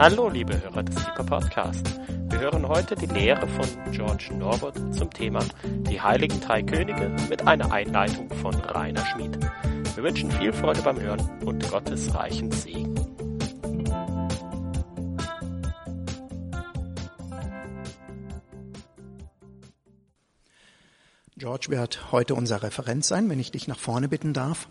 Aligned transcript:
Hallo, 0.00 0.28
liebe 0.28 0.62
Hörer 0.62 0.84
des 0.84 0.94
Keeper 0.94 1.24
Podcast. 1.24 1.98
Wir 2.28 2.38
hören 2.38 2.68
heute 2.68 2.94
die 2.94 3.06
Lehre 3.06 3.48
von 3.48 3.66
George 3.90 4.30
Norbert 4.32 4.76
zum 4.94 5.10
Thema 5.12 5.44
Die 5.64 6.00
Heiligen 6.00 6.40
Drei 6.40 6.62
Könige 6.62 7.10
mit 7.28 7.44
einer 7.48 7.72
Einleitung 7.72 8.30
von 8.30 8.54
Rainer 8.54 9.04
Schmid. 9.06 9.36
Wir 9.96 10.04
wünschen 10.04 10.30
viel 10.30 10.52
Freude 10.52 10.82
beim 10.82 11.00
Hören 11.00 11.42
und 11.44 11.68
Gottes 11.68 12.14
reichen 12.14 12.52
Segen. 12.52 12.94
George 21.36 21.66
wird 21.70 22.12
heute 22.12 22.36
unser 22.36 22.62
Referent 22.62 23.04
sein, 23.04 23.28
wenn 23.28 23.40
ich 23.40 23.50
dich 23.50 23.66
nach 23.66 23.80
vorne 23.80 24.08
bitten 24.08 24.32
darf. 24.32 24.68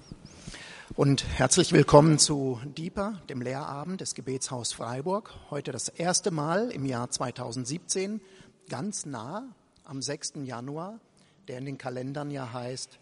Und 0.98 1.23
herzlich 1.38 1.73
willkommen 1.73 2.18
zu 2.18 2.59
Deeper, 2.66 3.21
dem 3.29 3.39
Lehrabend 3.39 4.01
des 4.01 4.15
Gebetshaus 4.15 4.74
Freiburg. 4.74 5.32
Heute 5.51 5.71
das 5.71 5.89
erste 5.89 6.32
Mal 6.32 6.71
im 6.71 6.88
Jahr 6.88 7.11
2017, 7.11 8.19
ganz 8.68 9.05
nah 9.05 9.47
am 9.83 10.02
6. 10.02 10.38
Januar, 10.46 11.00
der 11.47 11.60
in 11.60 11.65
den 11.65 11.78
Kalendern 11.78 12.32
ja 12.32 12.52
heißt 12.52 12.97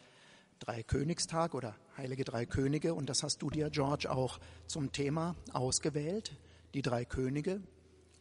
Dreikönigstag 0.59 1.55
oder 1.55 1.73
Heilige 1.95 2.26
Drei 2.26 2.45
Könige. 2.45 2.94
Und 2.94 3.09
das 3.09 3.23
hast 3.23 3.41
du 3.41 3.50
dir, 3.50 3.70
George, 3.70 4.12
auch 4.12 4.39
zum 4.67 4.91
Thema 4.91 5.38
ausgewählt. 5.53 6.36
Die 6.73 6.81
drei 6.81 7.05
Könige 7.05 7.62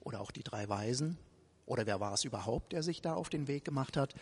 oder 0.05 0.21
auch 0.21 0.31
die 0.31 0.45
drei 0.45 0.69
Weisen. 0.69 1.19
Oder 1.67 1.85
wer 1.85 1.99
war 1.99 2.13
es 2.13 2.23
überhaupt, 2.23 2.73
der 2.73 2.85
sich 2.85 3.03
da 3.03 3.15
auf 3.15 3.29
den 3.29 3.49
Weg 3.49 3.65
gemacht 3.65 3.97
hat? 3.97 4.15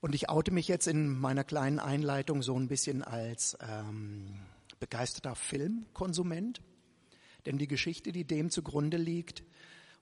Und 0.00 0.14
ich 0.14 0.30
oute 0.30 0.50
mich 0.50 0.68
jetzt 0.68 0.86
in 0.86 1.08
meiner 1.08 1.44
kleinen 1.44 1.78
Einleitung 1.78 2.42
so 2.42 2.58
ein 2.58 2.68
bisschen 2.68 3.02
als 3.02 3.56
ähm, 3.60 4.40
begeisterter 4.78 5.34
Filmkonsument. 5.34 6.62
Denn 7.46 7.58
die 7.58 7.68
Geschichte, 7.68 8.12
die 8.12 8.24
dem 8.24 8.50
zugrunde 8.50 8.96
liegt, 8.96 9.42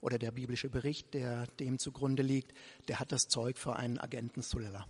oder 0.00 0.18
der 0.18 0.30
biblische 0.30 0.68
Bericht, 0.68 1.14
der 1.14 1.46
dem 1.58 1.78
zugrunde 1.78 2.22
liegt, 2.22 2.52
der 2.86 3.00
hat 3.00 3.10
das 3.10 3.28
Zeug 3.28 3.58
für 3.58 3.77
einen 3.77 3.98
Agenten-Thriller. 3.98 4.86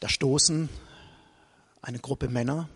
Da 0.00 0.08
stoßen 0.08 0.68
eine 1.82 1.98
Gruppe 1.98 2.28
Männer 2.28 2.68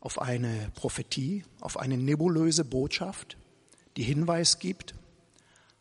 auf 0.00 0.20
eine 0.20 0.70
Prophetie, 0.74 1.44
auf 1.60 1.78
eine 1.78 1.96
nebulöse 1.96 2.64
Botschaft, 2.64 3.36
die 3.96 4.02
Hinweis 4.02 4.58
gibt 4.58 4.94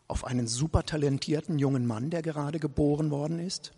auf 0.09 0.25
einen 0.25 0.47
super 0.47 0.85
talentierten 0.85 1.59
jungen 1.59 1.85
Mann, 1.85 2.09
der 2.09 2.23
gerade 2.23 2.59
geboren 2.59 3.11
worden 3.11 3.39
ist, 3.39 3.73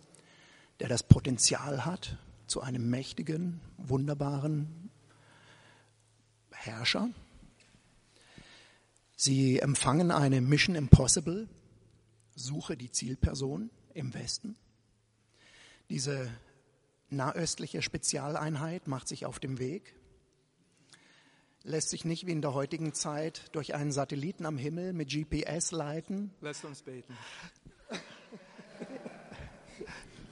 der 0.79 0.87
das 0.87 1.03
Potenzial 1.03 1.85
hat 1.85 2.17
zu 2.47 2.61
einem 2.61 2.89
mächtigen, 2.89 3.59
wunderbaren 3.77 4.89
Herrscher. 6.51 7.09
Sie 9.17 9.59
empfangen 9.59 10.09
eine 10.09 10.39
Mission 10.39 10.75
Impossible, 10.75 11.49
suche 12.33 12.77
die 12.77 12.91
Zielperson 12.91 13.69
im 13.93 14.13
Westen. 14.13 14.55
Diese 15.89 16.29
nahöstliche 17.09 17.81
Spezialeinheit 17.81 18.87
macht 18.87 19.09
sich 19.09 19.25
auf 19.25 19.39
dem 19.39 19.59
Weg 19.59 19.95
lässt 21.63 21.89
sich 21.89 22.05
nicht 22.05 22.27
wie 22.27 22.31
in 22.31 22.41
der 22.41 22.53
heutigen 22.53 22.93
Zeit 22.93 23.43
durch 23.51 23.75
einen 23.75 23.91
Satelliten 23.91 24.45
am 24.45 24.57
Himmel 24.57 24.93
mit 24.93 25.09
GPS 25.09 25.71
leiten. 25.71 26.31
Lass 26.41 26.63
uns 26.63 26.81
beten. 26.81 27.17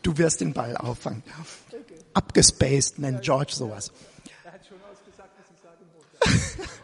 Du 0.01 0.17
wirst 0.17 0.41
den 0.41 0.53
Ball 0.53 0.77
auffangen. 0.77 1.23
Abgespaced 2.13 2.99
nennt 2.99 3.21
George 3.21 3.53
sowas. 3.53 3.91
Er 4.43 4.53
hat 4.53 4.65
schon 4.65 4.77
ausgesagt, 4.81 5.29
was 5.37 5.45
ich 5.55 5.61
sagen 5.61 5.85
wollte. 5.93 6.69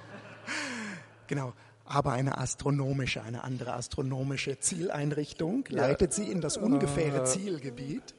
Genau. 1.27 1.53
Aber 1.85 2.13
eine 2.13 2.37
astronomische, 2.37 3.23
eine 3.23 3.43
andere 3.43 3.73
astronomische 3.73 4.59
Zieleinrichtung 4.59 5.65
leitet 5.69 6.13
sie 6.13 6.29
in 6.31 6.41
das 6.41 6.57
ungefähre 6.57 7.25
Zielgebiet. 7.25 8.15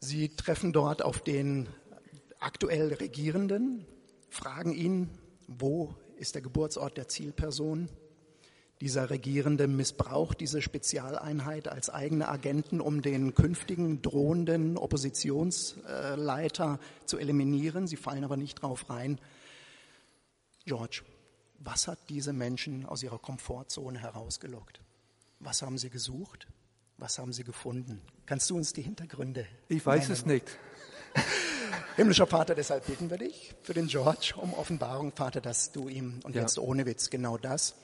Sie 0.00 0.30
treffen 0.34 0.72
dort 0.72 1.02
auf 1.02 1.20
den 1.22 1.68
aktuell 2.40 2.92
Regierenden, 2.94 3.86
fragen 4.32 4.72
ihn, 4.72 5.08
wo 5.46 5.94
ist 6.16 6.34
der 6.34 6.42
Geburtsort 6.42 6.96
der 6.96 7.06
Zielperson. 7.08 7.88
Dieser 8.80 9.10
Regierende 9.10 9.68
missbraucht 9.68 10.40
diese 10.40 10.62
Spezialeinheit 10.62 11.68
als 11.68 11.90
eigene 11.90 12.28
Agenten, 12.28 12.80
um 12.80 13.02
den 13.02 13.34
künftigen 13.34 14.02
drohenden 14.02 14.76
Oppositionsleiter 14.76 16.80
zu 17.04 17.18
eliminieren. 17.18 17.86
Sie 17.86 17.94
fallen 17.96 18.24
aber 18.24 18.36
nicht 18.36 18.62
drauf 18.62 18.90
rein. 18.90 19.20
George, 20.64 21.02
was 21.58 21.86
hat 21.86 22.00
diese 22.08 22.32
Menschen 22.32 22.84
aus 22.86 23.04
ihrer 23.04 23.18
Komfortzone 23.18 23.98
herausgelockt? 24.00 24.80
Was 25.38 25.62
haben 25.62 25.78
sie 25.78 25.90
gesucht? 25.90 26.48
Was 26.98 27.18
haben 27.18 27.32
sie 27.32 27.44
gefunden? 27.44 28.02
Kannst 28.26 28.50
du 28.50 28.56
uns 28.56 28.72
die 28.72 28.82
Hintergründe? 28.82 29.46
Ich 29.68 29.84
weiß 29.84 30.08
nennen? 30.08 30.12
es 30.12 30.26
nicht. 30.26 30.58
Himmlischer 31.96 32.26
Vater, 32.26 32.54
deshalb 32.54 32.86
bitten 32.86 33.10
wir 33.10 33.18
dich 33.18 33.54
für 33.62 33.74
den 33.74 33.86
George 33.86 34.34
um 34.36 34.54
Offenbarung, 34.54 35.12
Vater, 35.12 35.40
dass 35.40 35.72
du 35.72 35.88
ihm, 35.88 36.20
und 36.24 36.34
Ja. 36.34 36.42
jetzt 36.42 36.58
ohne 36.58 36.86
Witz, 36.86 37.10
genau 37.10 37.36
das 37.36 37.74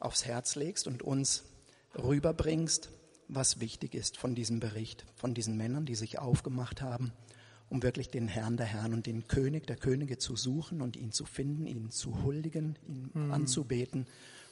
aufs 0.00 0.24
Herz 0.24 0.56
legst 0.56 0.86
und 0.88 1.02
uns 1.02 1.44
rüberbringst, 1.96 2.90
was 3.28 3.60
wichtig 3.60 3.94
ist 3.94 4.16
von 4.16 4.34
diesem 4.34 4.58
Bericht, 4.58 5.04
von 5.14 5.32
diesen 5.34 5.56
Männern, 5.56 5.86
die 5.86 5.94
sich 5.94 6.18
aufgemacht 6.18 6.82
haben, 6.82 7.12
um 7.68 7.82
wirklich 7.82 8.10
den 8.10 8.26
Herrn 8.26 8.56
der 8.56 8.66
Herren 8.66 8.94
und 8.94 9.06
den 9.06 9.28
König 9.28 9.66
der 9.66 9.76
Könige 9.76 10.18
zu 10.18 10.34
suchen 10.36 10.82
und 10.82 10.96
ihn 10.96 11.12
zu 11.12 11.24
finden, 11.24 11.66
ihn 11.66 11.90
zu 11.90 12.22
huldigen, 12.24 12.76
ihn 12.86 13.10
Hm. 13.14 13.32
anzubeten 13.32 14.06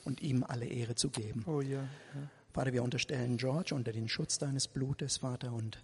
und 0.04 0.21
ihm 0.22 0.44
alle 0.44 0.66
Ehre 0.66 0.94
zu 0.94 1.10
geben. 1.10 1.44
Oh 1.48 1.60
ja. 1.60 1.81
ja. 1.82 1.88
Vater, 2.53 2.72
wir 2.72 2.82
unterstellen 2.84 3.37
George 3.38 3.75
unter 3.75 3.92
den 3.92 4.09
Schutz 4.09 4.38
deines 4.38 4.69
Blutes, 4.69 5.19
Vater, 5.19 5.53
und 5.53 5.82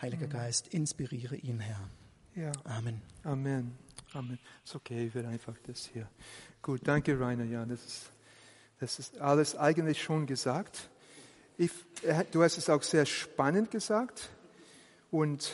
Heiliger 0.00 0.28
Geist, 0.28 0.68
inspiriere 0.68 1.36
ihn, 1.36 1.60
Herr. 1.60 1.88
Ja. 2.40 2.52
Amen. 2.64 3.02
Amen. 3.22 3.76
Amen. 4.14 4.38
Ist 4.64 4.74
okay, 4.74 5.06
ich 5.06 5.14
will 5.14 5.26
einfach 5.26 5.54
das 5.66 5.86
hier. 5.92 6.08
Gut, 6.62 6.80
danke 6.84 7.18
Rainer. 7.18 7.44
Ja, 7.44 7.64
das 7.64 7.84
ist, 7.84 8.10
das 8.80 8.98
ist 8.98 9.18
alles 9.20 9.56
eigentlich 9.56 10.02
schon 10.02 10.26
gesagt. 10.26 10.88
Ich, 11.58 11.70
hat- 12.06 12.34
du 12.34 12.42
hast 12.42 12.56
es 12.56 12.70
auch 12.70 12.82
sehr 12.82 13.04
spannend 13.06 13.70
gesagt 13.70 14.30
und 15.10 15.52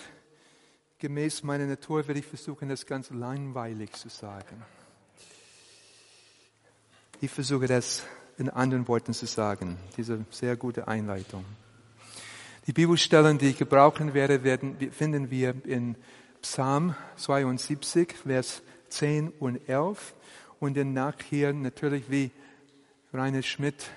gemäß 0.98 1.42
meiner 1.42 1.66
Natur 1.66 2.06
werde 2.06 2.20
ich 2.20 2.26
versuchen, 2.26 2.68
das 2.68 2.86
ganz 2.86 3.10
langweilig 3.10 3.92
zu 3.92 4.08
sagen. 4.08 4.62
Ich 7.20 7.30
versuche 7.30 7.66
das 7.66 8.04
in 8.38 8.48
anderen 8.50 8.86
Worten 8.86 9.12
zu 9.12 9.26
sagen, 9.26 9.78
diese 9.96 10.24
sehr 10.30 10.56
gute 10.56 10.86
Einleitung. 10.86 11.44
Die 12.66 12.72
Bibelstellen, 12.72 13.38
die 13.38 13.48
ich 13.48 13.58
gebrauchen 13.58 14.12
werde, 14.14 14.42
werden, 14.44 14.76
finden 14.92 15.30
wir 15.30 15.54
in 15.64 15.96
Psalm 16.48 16.94
72, 17.16 18.14
Vers 18.24 18.62
10 18.90 19.30
und 19.40 19.68
11 19.68 20.14
und 20.60 20.76
dann 20.76 20.92
nachher 20.92 21.52
natürlich, 21.52 22.08
wie 22.08 22.30
Rainer 23.12 23.42
Schmidt 23.42 23.90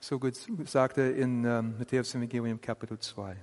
so 0.00 0.18
gut 0.18 0.34
sagte 0.64 1.02
in 1.02 1.44
ähm, 1.44 1.74
Matthäus 1.78 2.14
Evangelium 2.14 2.58
Kapitel 2.58 2.98
2. 2.98 3.36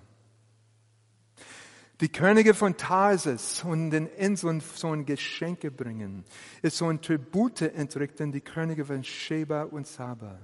Die 2.01 2.11
Könige 2.11 2.55
von 2.55 2.75
Tarsis 2.75 3.63
und 3.63 3.91
den 3.91 4.07
Inseln 4.07 4.59
sollen 4.59 5.05
Geschenke 5.05 5.69
bringen. 5.69 6.25
Es 6.63 6.79
sollen 6.79 6.99
Tribute 6.99 7.61
entrichten, 7.61 8.31
die 8.31 8.41
Könige 8.41 8.85
von 8.85 9.03
Sheba 9.03 9.63
und 9.65 9.85
Saba. 9.85 10.39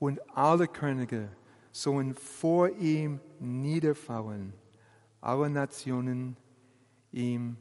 Und 0.00 0.18
alle 0.36 0.66
Könige 0.66 1.28
sollen 1.70 2.14
vor 2.16 2.70
ihm 2.70 3.20
niederfallen. 3.38 4.52
Alle 5.20 5.48
Nationen 5.48 6.36
ihm 7.12 7.56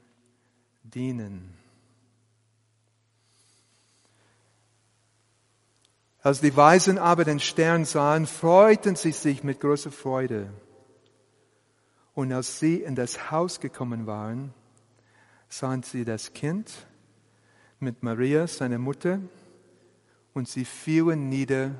dienen. 0.83 1.53
Als 6.23 6.39
die 6.39 6.55
Weisen 6.55 6.97
aber 6.97 7.23
den 7.23 7.39
Stern 7.39 7.85
sahen, 7.85 8.27
freuten 8.27 8.95
sie 8.95 9.11
sich 9.11 9.43
mit 9.43 9.59
großer 9.59 9.91
Freude. 9.91 10.53
Und 12.13 12.31
als 12.31 12.59
sie 12.59 12.83
in 12.83 12.95
das 12.95 13.31
Haus 13.31 13.59
gekommen 13.59 14.05
waren, 14.05 14.53
sahen 15.49 15.81
sie 15.81 16.05
das 16.05 16.33
Kind 16.33 16.71
mit 17.79 18.03
Maria, 18.03 18.45
seiner 18.45 18.77
Mutter, 18.77 19.19
und 20.33 20.47
sie 20.47 20.65
fielen 20.65 21.29
nieder 21.29 21.71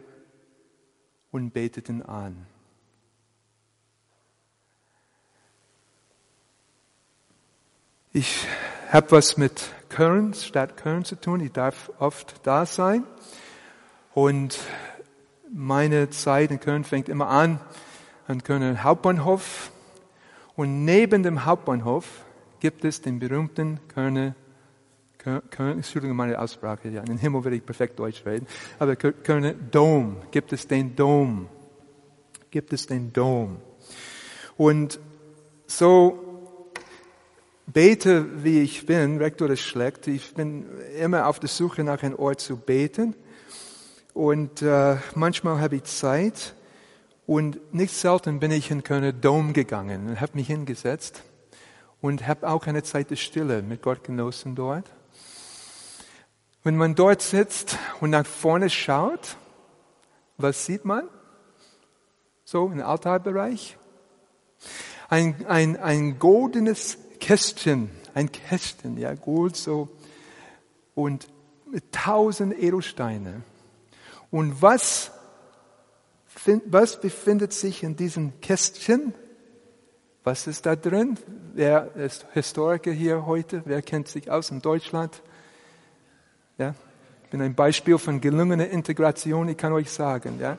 und 1.32 1.54
beteten 1.54 2.02
an. 2.02 2.48
Ich 8.14 8.46
habe 8.90 9.12
was 9.12 9.38
mit 9.38 9.72
Köln, 9.88 10.34
Stadt 10.34 10.76
Köln 10.76 11.06
zu 11.06 11.16
tun. 11.16 11.40
Ich 11.40 11.54
darf 11.54 11.90
oft 11.98 12.46
da 12.46 12.66
sein. 12.66 13.06
Und 14.14 14.60
meine 15.50 16.10
Zeit 16.10 16.52
in 16.52 16.60
Köln 16.60 16.84
fängt 16.84 17.08
immer 17.08 17.30
an 17.30 17.62
an 18.28 18.44
Kölner 18.44 18.84
Hauptbahnhof. 18.84 19.72
Und 20.58 20.84
neben 20.84 21.24
dem 21.24 21.46
Hauptbahnhof 21.46 22.26
gibt 22.60 22.84
es 22.84 23.02
den 23.02 23.20
berühmten 23.20 23.80
Kölner 23.88 24.36
Köln, 25.18 25.78
Entschuldigung 25.78 26.18
meine 26.18 26.38
Aussprache, 26.38 26.90
ja, 26.90 27.04
in 27.04 27.18
Himmel 27.18 27.44
werde 27.44 27.56
ich 27.56 27.66
perfekt 27.66 28.00
Deutsch 28.00 28.26
reden, 28.26 28.48
aber 28.80 28.96
Köln, 28.96 29.70
Dom, 29.70 30.18
gibt 30.32 30.52
es 30.52 30.68
den 30.68 30.96
Dom, 30.96 31.48
gibt 32.50 32.74
es 32.74 32.88
den 32.88 33.14
Dom. 33.14 33.58
Und 34.58 35.00
so 35.68 36.31
bete, 37.74 38.44
wie 38.44 38.62
ich 38.62 38.86
bin, 38.86 39.18
recht 39.18 39.42
oder 39.42 39.56
schlecht, 39.56 40.08
ich 40.08 40.34
bin 40.34 40.66
immer 41.00 41.28
auf 41.28 41.40
der 41.40 41.50
Suche 41.50 41.84
nach 41.84 42.04
einem 42.04 42.16
Ort 42.16 42.42
zu 42.42 42.58
beten 42.58 43.16
und 44.14 44.62
äh, 44.62 44.98
manchmal 45.16 45.60
habe 45.60 45.78
ich 45.78 45.84
Zeit 45.84 46.56
und 47.26 47.74
nicht 47.74 47.94
selten 47.94 48.40
bin 48.40 48.52
ich 48.52 48.72
in 48.72 48.84
Köln 48.84 49.20
Dom 49.22 49.54
gegangen 49.54 50.10
und 50.10 50.22
habe 50.22 50.34
mich 50.36 50.48
hingesetzt 50.48 51.24
und 52.02 52.28
habe 52.28 52.50
auch 52.50 52.68
eine 52.68 52.84
Zeit 52.84 53.10
der 53.10 53.16
Stille 53.16 53.62
mit 53.62 53.82
Gott 53.82 54.04
genossen 54.04 54.56
dort. 54.56 54.90
Wenn 56.64 56.76
man 56.76 56.96
dort 56.96 57.22
sitzt 57.22 57.78
und 58.02 58.10
nach 58.12 58.26
vorne 58.26 58.70
schaut, 58.70 59.38
was 60.38 60.66
sieht 60.66 60.86
man? 60.86 61.08
So 62.44 62.66
im 62.68 62.82
Altarbereich? 62.82 63.78
Ein, 65.10 65.46
ein, 65.48 65.78
ein 65.78 66.20
goldenes 66.20 66.98
Kästchen, 67.32 67.90
ein 68.14 68.30
Kästchen, 68.30 68.98
ja, 68.98 69.14
Gold 69.14 69.56
so, 69.56 69.88
und 70.96 71.30
tausend 71.90 72.54
Edelsteine. 72.62 73.44
Und 74.32 74.62
was, 74.62 75.12
was 76.66 77.00
befindet 77.00 77.54
sich 77.54 77.84
in 77.84 77.96
diesem 77.96 78.42
Kästchen? 78.42 79.14
Was 80.26 80.46
ist 80.46 80.66
da 80.66 80.76
drin? 80.76 81.18
Wer 81.54 81.96
ist 81.96 82.26
Historiker 82.34 82.92
hier 82.92 83.26
heute? 83.26 83.62
Wer 83.64 83.82
kennt 83.82 84.10
sich 84.10 84.30
aus 84.30 84.52
in 84.52 84.62
Deutschland? 84.62 85.22
Ja? 86.58 86.76
Ich 87.24 87.30
bin 87.30 87.42
ein 87.42 87.56
Beispiel 87.56 87.98
von 87.98 88.20
gelungener 88.20 88.68
Integration, 88.68 89.48
ich 89.48 89.56
kann 89.56 89.72
euch 89.72 89.90
sagen. 89.90 90.38
Ja? 90.38 90.58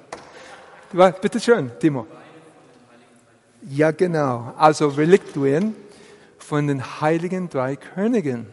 Bitte 1.20 1.38
schön, 1.38 1.70
Timo. 1.78 2.06
Ja, 3.60 3.90
genau. 3.90 4.54
Also 4.56 4.88
Reliquien 4.88 5.76
von 6.42 6.66
den 6.66 7.00
heiligen 7.00 7.48
drei 7.48 7.76
Königen. 7.76 8.46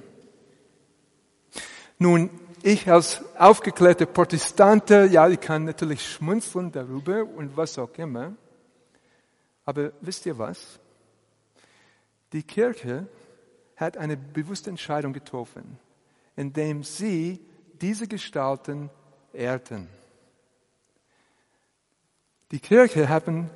Nun, 1.98 2.30
ich 2.62 2.90
als 2.90 3.24
aufgeklärter 3.38 4.06
Protestant, 4.06 4.90
ja, 4.90 5.28
ich 5.28 5.40
kann 5.40 5.66
natürlich 5.66 6.06
schmunzeln 6.06 6.72
darüber 6.72 7.24
und 7.24 7.56
was 7.58 7.78
auch 7.78 7.94
immer. 7.98 8.34
Aber 9.66 9.92
wisst 10.02 10.26
ihr 10.26 10.38
was? 10.38 10.80
Die 12.34 12.44
Kirche 12.44 13.08
hat 13.76 13.98
eine 13.98 14.18
bewusste 14.18 14.70
Entscheidung 14.70 15.14
getroffen 15.14 15.80
indem 16.40 16.84
sie 16.86 17.46
diese 17.82 18.08
Gestalten 18.08 18.90
ehrten. 19.34 19.90
Die 22.52 22.62
Kirche 22.62 23.10
haben 23.10 23.50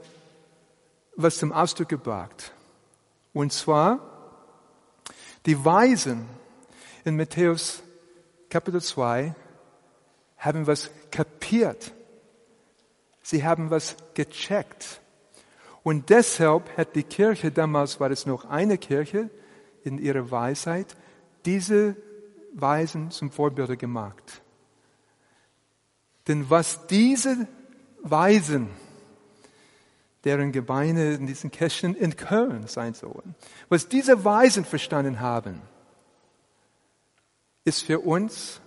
was 1.16 1.38
zum 1.38 1.54
Ausdruck 1.54 1.88
gebracht. 1.88 2.52
Und 3.32 3.54
zwar 3.54 4.13
die 5.46 5.64
Weisen 5.64 6.28
in 7.04 7.16
Matthäus 7.18 7.84
Kapitel 8.50 8.82
2 8.82 9.36
haben 10.38 10.68
was 10.68 10.90
kapiert. 11.12 11.94
Sie 13.22 13.44
haben 13.44 13.70
was 13.70 13.96
gecheckt. 14.14 15.02
Und 15.84 16.10
deshalb 16.10 16.78
hat 16.78 16.96
die 16.96 17.04
Kirche, 17.04 17.52
damals 17.52 18.00
war 18.00 18.12
es 18.12 18.26
noch 18.26 18.46
eine 18.46 18.78
Kirche 18.78 19.30
in 19.84 19.98
ihrer 19.98 20.32
Weisheit, 20.32 20.96
diese 21.46 21.96
Weisen 22.54 23.12
zum 23.12 23.32
Vorbilder 23.32 23.76
gemacht. 23.76 24.42
Denn 26.28 26.50
was 26.50 26.88
diese 26.88 27.48
Weisen, 28.02 28.70
deren 30.24 30.52
Gebeine 30.52 31.14
in 31.14 31.28
diesen 31.28 31.52
Kästchen 31.52 31.96
in 31.96 32.16
Köln 32.16 32.68
sein 32.68 32.94
sollen, 32.94 33.36
was 33.70 33.88
diese 33.88 34.24
Weisen 34.24 34.66
verstanden 34.66 35.20
haben, 35.20 35.62
ist 37.66 37.84
für 37.84 38.00
uns 38.00 38.62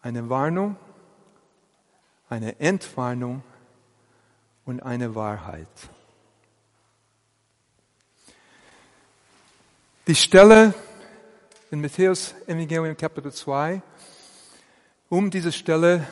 eine 0.00 0.28
Warnung, 0.28 0.76
eine 2.28 2.60
Entwarnung 2.60 3.42
und 4.64 4.80
eine 4.82 5.14
Wahrheit. 5.14 5.68
Die 10.06 10.14
Stelle 10.14 10.72
in 11.70 11.82
Matthäus 11.82 12.34
Evangelium 12.46 12.96
Kapitel 12.96 13.30
2. 13.30 13.82
Um 15.10 15.30
diese 15.30 15.52
Stelle 15.52 16.06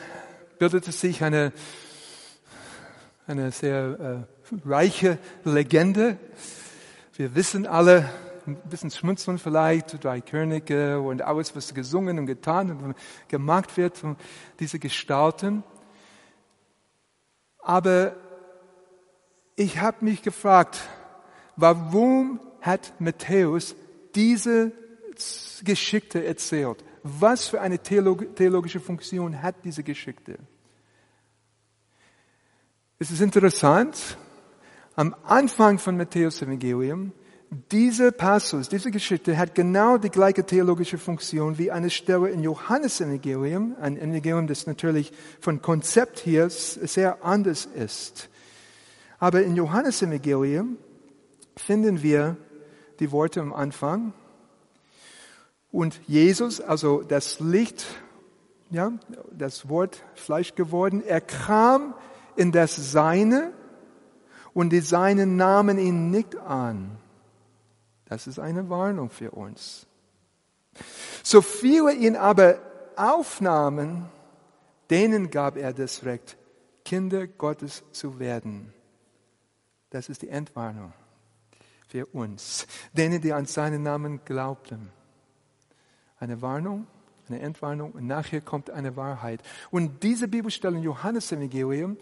bildete 0.59 0.91
sich 0.91 1.23
eine, 1.23 1.51
eine 3.27 3.51
sehr 3.51 4.25
äh, 4.25 4.57
reiche 4.67 5.19
Legende. 5.43 6.17
Wir 7.13 7.35
wissen 7.35 7.67
alle, 7.67 8.09
ein 8.45 8.55
bisschen 8.69 8.89
schmunzeln 8.89 9.37
vielleicht, 9.37 10.01
drei 10.03 10.21
Könige 10.21 11.01
und 11.01 11.21
alles, 11.21 11.53
was 11.55 11.73
gesungen 11.73 12.17
und 12.19 12.25
getan 12.25 12.71
und 12.71 12.95
gemacht 13.27 13.75
wird 13.75 13.97
von 13.97 14.15
diese 14.59 14.79
Gestalten. 14.79 15.63
Aber 17.59 18.15
ich 19.57 19.81
habe 19.81 20.05
mich 20.05 20.21
gefragt, 20.21 20.79
warum 21.57 22.39
hat 22.61 22.93
Matthäus 22.99 23.75
diese 24.15 24.71
Geschichte 25.63 26.23
erzählt. 26.23 26.83
Was 27.03 27.47
für 27.47 27.59
eine 27.59 27.79
theologische 27.79 28.79
Funktion 28.79 29.41
hat 29.41 29.55
diese 29.65 29.83
Geschichte? 29.83 30.37
Es 32.99 33.11
ist 33.11 33.21
interessant, 33.21 34.17
am 34.95 35.15
Anfang 35.23 35.77
von 35.77 35.97
Matthäus 35.97 36.41
Evangelium, 36.41 37.11
diese 37.71 38.11
Passus, 38.11 38.69
diese 38.69 38.89
Geschichte 38.89 39.37
hat 39.37 39.53
genau 39.53 39.99
die 39.99 40.09
gleiche 40.09 40.43
theologische 40.43 40.97
Funktion 40.97 41.59
wie 41.59 41.69
eine 41.69 41.91
Stelle 41.91 42.29
in 42.29 42.41
Johannes 42.41 42.99
Evangelium, 42.99 43.75
ein 43.79 43.97
Evangelium, 43.97 44.47
das 44.47 44.65
natürlich 44.65 45.13
von 45.39 45.61
Konzept 45.61 46.17
hier 46.17 46.49
sehr 46.49 47.23
anders 47.23 47.67
ist. 47.67 48.29
Aber 49.19 49.43
in 49.43 49.55
Johannes 49.55 50.01
Evangelium 50.01 50.77
finden 51.55 52.01
wir 52.01 52.35
die 52.99 53.11
Worte 53.11 53.41
am 53.41 53.53
Anfang, 53.53 54.11
und 55.71 55.99
Jesus, 56.07 56.61
also 56.61 57.03
das 57.03 57.39
Licht, 57.39 57.85
ja, 58.71 58.93
das 59.31 59.69
Wort 59.69 60.03
Fleisch 60.15 60.55
geworden, 60.55 61.03
er 61.05 61.21
kam 61.21 61.93
in 62.37 62.51
das 62.51 62.91
Seine 62.91 63.51
und 64.53 64.69
die 64.71 64.81
Seinen 64.81 65.35
nahmen 65.35 65.77
ihn 65.77 66.11
nicht 66.11 66.35
an. 66.35 66.97
Das 68.05 68.27
ist 68.27 68.39
eine 68.39 68.69
Warnung 68.69 69.09
für 69.09 69.31
uns. 69.31 69.85
So 71.23 71.41
viele 71.41 71.93
ihn 71.93 72.15
aber 72.15 72.59
aufnahmen, 72.95 74.05
denen 74.89 75.29
gab 75.29 75.57
er 75.57 75.73
das 75.73 76.05
Recht, 76.05 76.37
Kinder 76.85 77.27
Gottes 77.27 77.83
zu 77.91 78.19
werden. 78.19 78.73
Das 79.89 80.09
ist 80.09 80.21
die 80.21 80.29
Entwarnung 80.29 80.93
für 81.87 82.05
uns, 82.07 82.67
denen, 82.93 83.21
die 83.21 83.33
an 83.33 83.45
seinen 83.45 83.83
Namen 83.83 84.21
glaubten 84.23 84.91
eine 86.19 86.41
Warnung, 86.41 86.87
eine 87.29 87.39
Entwarnung 87.39 87.91
und 87.91 88.07
nachher 88.07 88.41
kommt 88.41 88.69
eine 88.69 88.95
Wahrheit. 88.95 89.41
Und 89.71 90.03
diese 90.03 90.27
Bibelstelle 90.27 90.79
Johannes 90.79 91.31
Evangelium, 91.31 91.97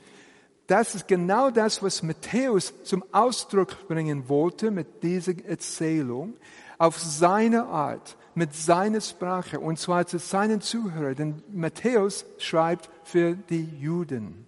das 0.67 0.95
ist 0.95 1.07
genau 1.07 1.51
das, 1.51 1.81
was 1.83 2.03
Matthäus 2.03 2.73
zum 2.83 3.03
Ausdruck 3.11 3.87
bringen 3.87 4.27
wollte 4.29 4.71
mit 4.71 5.03
dieser 5.03 5.33
Erzählung 5.45 6.33
auf 6.77 6.99
seine 6.99 7.65
Art, 7.65 8.17
mit 8.33 8.53
seiner 8.55 9.01
Sprache 9.01 9.59
und 9.59 9.77
zwar 9.79 10.07
zu 10.07 10.19
seinen 10.19 10.61
Zuhörern. 10.61 11.15
Denn 11.15 11.43
Matthäus 11.51 12.25
schreibt 12.37 12.89
für 13.03 13.35
die 13.35 13.65
Juden. 13.79 14.45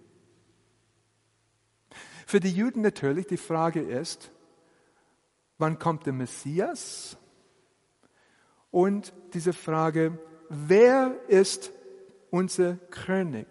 Für 2.26 2.40
die 2.40 2.50
Juden 2.50 2.82
natürlich 2.82 3.26
die 3.26 3.36
Frage 3.36 3.80
ist, 3.80 4.30
wann 5.56 5.78
kommt 5.78 6.04
der 6.06 6.12
Messias? 6.12 7.16
und 8.70 9.12
diese 9.34 9.52
Frage, 9.52 10.18
wer 10.48 11.16
ist 11.28 11.72
unser 12.30 12.76
König? 12.90 13.46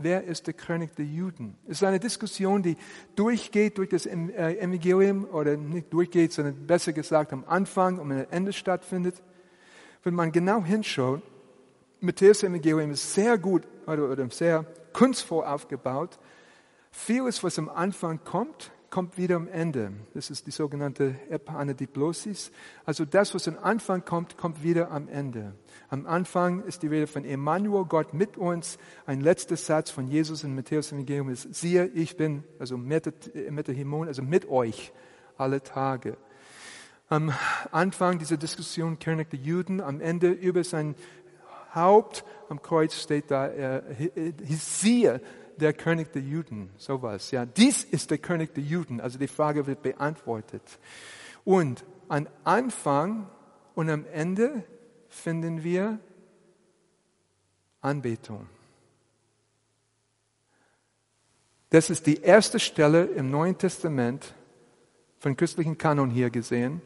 Wer 0.00 0.22
ist 0.22 0.46
der 0.46 0.54
König 0.54 0.94
der 0.94 1.06
Juden? 1.06 1.56
Es 1.64 1.78
ist 1.78 1.82
eine 1.82 1.98
Diskussion, 1.98 2.62
die 2.62 2.76
durchgeht 3.16 3.78
durch 3.78 3.88
das 3.88 4.06
äh, 4.06 4.12
Evangelium 4.12 5.24
oder 5.24 5.56
nicht 5.56 5.92
durchgeht, 5.92 6.32
sondern 6.32 6.68
besser 6.68 6.92
gesagt 6.92 7.32
am 7.32 7.42
Anfang 7.48 7.98
und 7.98 8.12
am 8.12 8.26
Ende 8.30 8.52
stattfindet. 8.52 9.16
Wenn 10.04 10.14
man 10.14 10.30
genau 10.30 10.62
hinschaut, 10.62 11.20
Matthäus 11.98 12.44
Evangelium 12.44 12.92
ist 12.92 13.12
sehr 13.12 13.38
gut 13.38 13.64
oder, 13.88 14.08
oder 14.08 14.30
sehr 14.30 14.64
kunstvoll 14.92 15.44
aufgebaut. 15.44 16.20
Vieles, 16.92 17.42
was 17.42 17.58
am 17.58 17.68
Anfang 17.68 18.20
kommt, 18.22 18.70
kommt 18.90 19.18
wieder 19.18 19.36
am 19.36 19.48
Ende. 19.48 19.92
Das 20.14 20.30
ist 20.30 20.46
die 20.46 20.50
sogenannte 20.50 21.14
Epanadiplosis. 21.28 22.50
Also 22.84 23.04
das, 23.04 23.34
was 23.34 23.46
am 23.48 23.58
Anfang 23.62 24.04
kommt, 24.04 24.36
kommt 24.36 24.62
wieder 24.62 24.90
am 24.90 25.08
Ende. 25.08 25.54
Am 25.90 26.06
Anfang 26.06 26.62
ist 26.64 26.82
die 26.82 26.86
Rede 26.86 27.06
von 27.06 27.24
Emmanuel, 27.24 27.84
Gott 27.84 28.14
mit 28.14 28.36
uns. 28.36 28.78
Ein 29.06 29.20
letzter 29.20 29.56
Satz 29.56 29.90
von 29.90 30.08
Jesus 30.08 30.44
in 30.44 30.54
Matthäus 30.54 30.92
Evangelium 30.92 31.28
ist, 31.28 31.54
siehe, 31.54 31.86
ich 31.86 32.16
bin, 32.16 32.44
also 32.58 32.76
Metahimon, 32.78 34.08
also 34.08 34.22
mit 34.22 34.48
euch 34.48 34.92
alle 35.36 35.62
Tage. 35.62 36.16
Am 37.08 37.32
Anfang 37.70 38.18
dieser 38.18 38.36
Diskussion 38.36 38.98
König 38.98 39.30
der 39.30 39.38
Juden, 39.38 39.80
am 39.80 40.00
Ende 40.00 40.30
über 40.30 40.64
sein 40.64 40.94
Haupt 41.74 42.24
am 42.48 42.62
Kreuz 42.62 42.94
steht 42.94 43.30
da, 43.30 43.46
er, 43.46 43.82
siehe, 44.48 45.20
der 45.60 45.72
König 45.72 46.12
der 46.12 46.22
Juden, 46.22 46.70
sowas. 46.76 47.30
Ja, 47.30 47.46
dies 47.46 47.84
ist 47.84 48.10
der 48.10 48.18
König 48.18 48.54
der 48.54 48.64
Juden. 48.64 49.00
Also 49.00 49.18
die 49.18 49.28
Frage 49.28 49.66
wird 49.66 49.82
beantwortet. 49.82 50.62
Und 51.44 51.84
am 52.08 52.28
Anfang 52.44 53.28
und 53.74 53.90
am 53.90 54.06
Ende 54.12 54.64
finden 55.08 55.62
wir 55.62 55.98
Anbetung. 57.80 58.46
Das 61.70 61.90
ist 61.90 62.06
die 62.06 62.22
erste 62.22 62.58
Stelle 62.58 63.04
im 63.04 63.30
Neuen 63.30 63.58
Testament 63.58 64.34
von 65.18 65.36
christlichen 65.36 65.76
Kanon 65.76 66.10
hier 66.10 66.30
gesehen, 66.30 66.80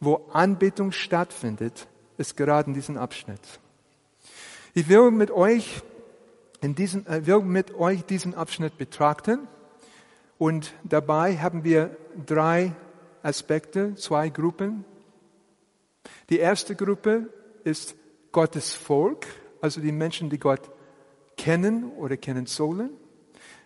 wo 0.00 0.28
Anbetung 0.32 0.92
stattfindet, 0.92 1.86
ist 2.16 2.36
gerade 2.36 2.68
in 2.68 2.74
diesem 2.74 2.96
Abschnitt. 2.96 3.60
Ich 4.72 4.88
will 4.88 5.10
mit 5.10 5.30
euch 5.30 5.82
in 6.64 6.74
diesem, 6.74 7.06
äh, 7.06 7.26
will 7.26 7.42
mit 7.42 7.74
euch 7.74 8.06
diesen 8.06 8.34
Abschnitt 8.34 8.78
betrachten 8.78 9.46
und 10.38 10.72
dabei 10.82 11.36
haben 11.36 11.62
wir 11.62 11.94
drei 12.24 12.72
Aspekte, 13.22 13.94
zwei 13.96 14.30
Gruppen. 14.30 14.86
Die 16.30 16.38
erste 16.38 16.74
Gruppe 16.74 17.28
ist 17.64 17.94
Gottes 18.32 18.72
Volk, 18.72 19.26
also 19.60 19.82
die 19.82 19.92
Menschen, 19.92 20.30
die 20.30 20.38
Gott 20.38 20.70
kennen 21.36 21.92
oder 21.98 22.16
kennen 22.16 22.46
sollen. 22.46 22.90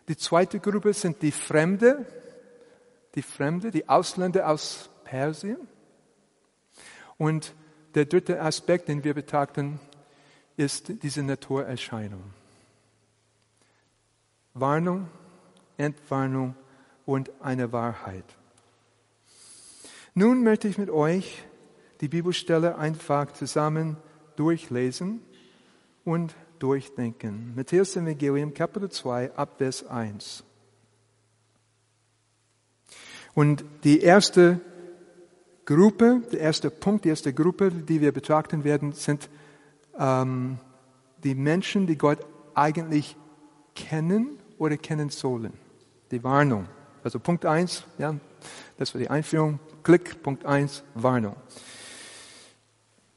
Die 0.09 0.17
zweite 0.17 0.59
Gruppe 0.59 0.93
sind 0.93 1.23
die 1.23 1.31
Fremde, 1.31 2.05
die 3.15 3.23
Fremde, 3.23 3.71
die 3.71 3.89
Ausländer 3.89 4.49
aus 4.49 4.91
Persien. 5.05 5.69
Und 7.17 7.55
der 7.95 8.07
dritte 8.07 8.43
Aspekt, 8.43 8.89
den 8.89 9.05
wir 9.05 9.15
betrachten, 9.15 9.79
ist 10.57 10.93
diese 11.05 11.23
Naturerscheinung. 11.23 12.38
Warnung, 14.61 15.09
Entwarnung 15.77 16.55
und 17.07 17.31
eine 17.41 17.73
Wahrheit. 17.73 18.25
Nun 20.15 20.43
möchte 20.43 20.69
ich 20.69 20.79
mit 20.79 20.91
euch 20.91 21.45
die 22.01 22.09
Bibelstelle 22.09 22.77
einfach 22.77 23.33
zusammen 23.33 23.97
durchlesen 24.37 25.21
und 26.05 26.35
durchdenken. 26.59 27.53
Matthäus 27.55 27.97
Evangelium 27.97 28.53
Kapitel 28.55 28.91
2 28.91 29.37
Abvers 29.37 29.87
1. 29.87 30.45
Und 33.35 33.65
die 33.85 34.01
erste 34.01 34.61
Gruppe, 35.65 36.23
der 36.33 36.41
erste 36.41 36.71
Punkt, 36.71 37.05
die 37.05 37.11
erste 37.11 37.33
Gruppe, 37.33 37.71
die 37.71 38.01
wir 38.01 38.11
betrachten 38.11 38.65
werden, 38.65 38.93
sind 38.93 39.29
ähm, 39.99 40.59
die 41.23 41.35
Menschen, 41.35 41.87
die 41.87 41.99
Gott 41.99 42.19
eigentlich 42.55 43.17
kennen 43.75 44.39
oder 44.59 44.77
kennen 44.77 45.11
sollen. 45.11 45.53
Die 46.11 46.23
Warnung. 46.23 46.69
Also 47.03 47.19
Punkt 47.19 47.45
1, 47.45 47.85
ja, 47.99 48.15
das 48.77 48.95
war 48.95 49.01
die 49.01 49.09
Einführung. 49.09 49.61
Klick, 49.83 50.23
Punkt 50.23 50.45
1, 50.45 50.83
Warnung. 50.95 51.37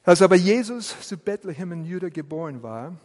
Als 0.03 0.21
aber 0.21 0.35
Jesus 0.35 0.95
zu 1.07 1.17
Bethlehem 1.17 1.71
in 1.71 1.85
Juda 1.85 2.09
geboren 2.09 2.63
war, 2.63 2.95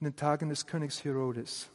in 0.00 0.04
den 0.04 0.16
Tagen 0.16 0.48
des 0.48 0.66
Königs 0.66 1.04
Herodes, 1.04 1.70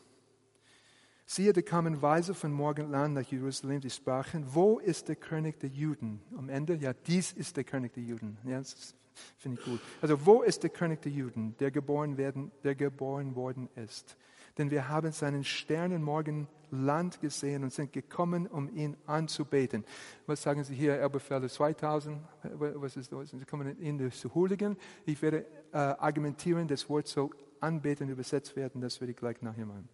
siehe, 1.25 1.53
da 1.53 1.61
kamen 1.61 2.01
Weise 2.01 2.33
von 2.33 2.51
Morgenland 2.51 3.15
nach 3.15 3.23
Jerusalem, 3.23 3.81
die 3.81 3.89
sprachen, 3.89 4.45
wo 4.53 4.79
ist 4.79 5.07
der 5.07 5.15
König 5.15 5.59
der 5.59 5.69
Juden? 5.69 6.21
Am 6.37 6.49
Ende, 6.49 6.75
ja, 6.75 6.93
dies 6.93 7.31
ist 7.33 7.57
der 7.57 7.63
König 7.63 7.93
der 7.93 8.03
Juden. 8.03 8.37
Ja, 8.45 8.59
das 8.59 8.95
finde 9.37 9.59
ich 9.59 9.65
gut. 9.65 9.79
Also, 10.01 10.25
wo 10.25 10.43
ist 10.43 10.63
der 10.63 10.69
König 10.69 11.01
der 11.01 11.11
Juden, 11.11 11.55
der 11.59 11.71
geboren, 11.71 12.17
werden, 12.17 12.51
der 12.63 12.75
geboren 12.75 13.35
worden 13.35 13.69
ist? 13.75 14.17
Denn 14.57 14.71
wir 14.71 14.89
haben 14.89 15.11
seinen 15.11 15.43
Sternenmorgen 15.43 16.47
Land 16.71 17.21
gesehen 17.21 17.63
und 17.63 17.73
sind 17.73 17.93
gekommen, 17.93 18.47
um 18.47 18.73
ihn 18.75 18.97
anzubeten. 19.05 19.85
Was 20.25 20.41
sagen 20.41 20.63
Sie 20.63 20.75
hier, 20.75 20.99
Elberfelder 20.99 21.47
2000? 21.47 22.19
Was 22.53 22.97
ist 22.97 23.11
das? 23.11 23.29
Sie 23.29 23.45
kommen 23.45 23.79
ihn 23.79 24.11
zu 24.11 24.33
huldigen. 24.33 24.77
Ich 25.05 25.21
werde 25.21 25.45
äh, 25.71 25.77
argumentieren, 25.77 26.67
das 26.67 26.89
Wort 26.89 27.07
soll 27.07 27.29
anbeten 27.59 28.09
übersetzt 28.09 28.55
werden, 28.55 28.81
das 28.81 28.99
werde 28.99 29.11
ich 29.11 29.17
gleich 29.17 29.41
nachher 29.41 29.65
machen. 29.65 29.89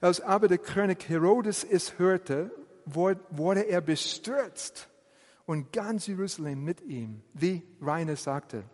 Als 0.00 0.20
aber 0.20 0.48
der 0.48 0.58
König 0.58 1.08
Herodes 1.08 1.62
es 1.64 1.98
hörte, 1.98 2.50
wurde 2.86 3.60
er 3.60 3.80
bestürzt 3.80 4.88
und 5.46 5.72
ganz 5.72 6.06
Jerusalem 6.06 6.64
mit 6.64 6.80
ihm, 6.80 7.22
wie 7.34 7.62
Rainer 7.80 8.16
sagte. 8.16 8.64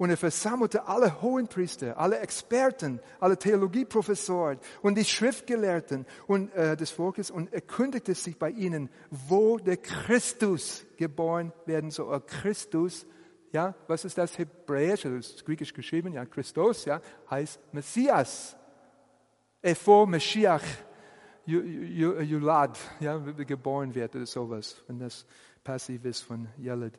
Und 0.00 0.08
er 0.08 0.16
versammelte 0.16 0.88
alle 0.88 1.20
Hohenpriester, 1.20 1.98
alle 1.98 2.20
Experten, 2.20 3.00
alle 3.20 3.36
Theologieprofessoren 3.36 4.58
und 4.80 4.96
die 4.96 5.04
Schriftgelehrten 5.04 6.06
und, 6.26 6.50
äh, 6.54 6.74
des 6.74 6.90
Volkes 6.90 7.30
und 7.30 7.52
erkundigte 7.52 8.14
sich 8.14 8.38
bei 8.38 8.48
ihnen, 8.48 8.88
wo 9.10 9.58
der 9.58 9.76
Christus 9.76 10.86
geboren 10.96 11.52
werden 11.66 11.90
soll. 11.90 12.18
Christus, 12.22 13.04
ja, 13.52 13.74
was 13.88 14.06
ist 14.06 14.16
das 14.16 14.38
Hebräisch, 14.38 15.04
also 15.04 15.18
das 15.18 15.34
ist 15.34 15.44
griechisch 15.44 15.74
geschrieben, 15.74 16.14
ja, 16.14 16.24
Christus, 16.24 16.86
ja, 16.86 17.02
heißt 17.28 17.60
Messias. 17.70 18.56
Epho 19.60 20.06
Mashiach, 20.06 20.64
Yulad, 21.44 22.78
ja, 23.00 23.18
geboren 23.18 23.94
wird 23.94 24.16
oder 24.16 24.24
sowas, 24.24 24.82
wenn 24.86 24.98
das 24.98 25.26
passiv 25.62 26.06
ist 26.06 26.22
von 26.22 26.48
Yelad. 26.58 26.98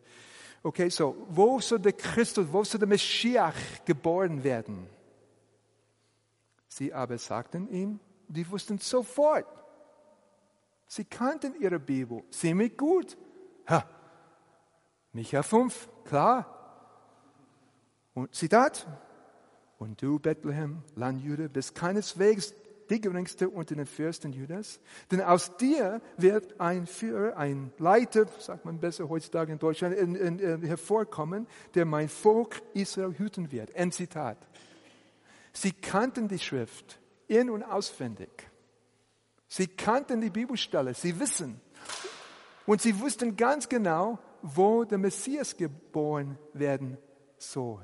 Okay, 0.63 0.89
so, 0.89 1.15
wo 1.29 1.59
soll 1.59 1.79
der 1.79 1.93
Christus, 1.93 2.47
wo 2.51 2.63
soll 2.63 2.79
der 2.79 2.87
Messias 2.87 3.55
geboren 3.83 4.43
werden? 4.43 4.87
Sie 6.67 6.93
aber 6.93 7.17
sagten 7.17 7.67
ihm, 7.69 7.99
die 8.27 8.49
wussten 8.49 8.77
sofort. 8.77 9.45
Sie 10.87 11.05
kannten 11.05 11.55
ihre 11.59 11.79
Bibel 11.79 12.23
ziemlich 12.29 12.77
gut. 12.77 13.17
Ha, 13.67 13.85
Micha 15.13 15.43
5, 15.43 15.89
klar. 16.05 16.45
Und 18.13 18.33
Zitat, 18.35 18.87
und 19.79 20.01
du, 20.01 20.19
Bethlehem, 20.19 20.83
Land 20.95 21.23
Jude, 21.23 21.49
bist 21.49 21.73
keineswegs 21.73 22.53
die 22.91 23.01
geringste 23.01 23.49
unter 23.49 23.75
den 23.75 23.85
Fürsten 23.85 24.33
Judas. 24.33 24.79
Denn 25.09 25.21
aus 25.21 25.55
dir 25.57 26.01
wird 26.17 26.59
ein 26.59 26.85
Führer, 26.85 27.37
ein 27.37 27.71
Leiter, 27.77 28.27
sagt 28.39 28.65
man 28.65 28.79
besser 28.79 29.09
heutzutage 29.09 29.53
in 29.53 29.59
Deutschland, 29.59 29.95
in, 29.95 30.15
in, 30.15 30.39
in, 30.39 30.61
hervorkommen, 30.61 31.47
der 31.73 31.85
mein 31.85 32.09
Volk 32.09 32.61
Israel 32.73 33.17
hüten 33.17 33.51
wird. 33.51 33.75
Ein 33.75 33.91
Zitat. 33.91 34.37
Sie 35.53 35.71
kannten 35.71 36.27
die 36.27 36.39
Schrift 36.39 36.99
in- 37.27 37.49
und 37.49 37.63
auswendig. 37.63 38.29
Sie 39.47 39.67
kannten 39.67 40.21
die 40.21 40.29
Bibelstelle, 40.29 40.93
sie 40.93 41.19
wissen. 41.19 41.59
Und 42.65 42.81
sie 42.81 42.99
wussten 42.99 43.35
ganz 43.35 43.67
genau, 43.67 44.19
wo 44.41 44.83
der 44.83 44.97
Messias 44.97 45.55
geboren 45.55 46.37
werden 46.53 46.97
soll. 47.37 47.81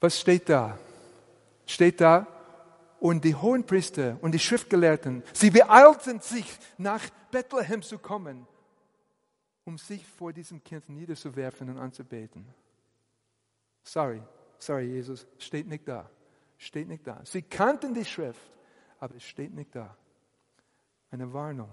Was 0.00 0.18
steht 0.18 0.48
da? 0.48 0.78
Steht 1.70 2.00
da, 2.00 2.26
und 3.00 3.24
die 3.24 3.34
Hohenpriester 3.34 4.18
und 4.20 4.32
die 4.32 4.38
Schriftgelehrten, 4.38 5.22
sie 5.32 5.50
beeilten 5.50 6.20
sich, 6.20 6.46
nach 6.76 7.02
Bethlehem 7.30 7.82
zu 7.82 7.98
kommen, 7.98 8.46
um 9.64 9.78
sich 9.78 10.06
vor 10.06 10.32
diesem 10.32 10.62
Kind 10.62 10.88
niederzuwerfen 10.88 11.70
und 11.70 11.78
anzubeten. 11.78 12.46
Sorry, 13.82 14.22
sorry, 14.58 14.84
Jesus, 14.84 15.26
steht 15.38 15.66
nicht 15.66 15.88
da. 15.88 16.08
Steht 16.58 16.88
nicht 16.88 17.06
da. 17.06 17.22
Sie 17.24 17.40
kannten 17.40 17.94
die 17.94 18.04
Schrift, 18.04 18.52
aber 18.98 19.16
es 19.16 19.24
steht 19.24 19.54
nicht 19.54 19.74
da. 19.74 19.96
Eine 21.10 21.32
Warnung. 21.32 21.70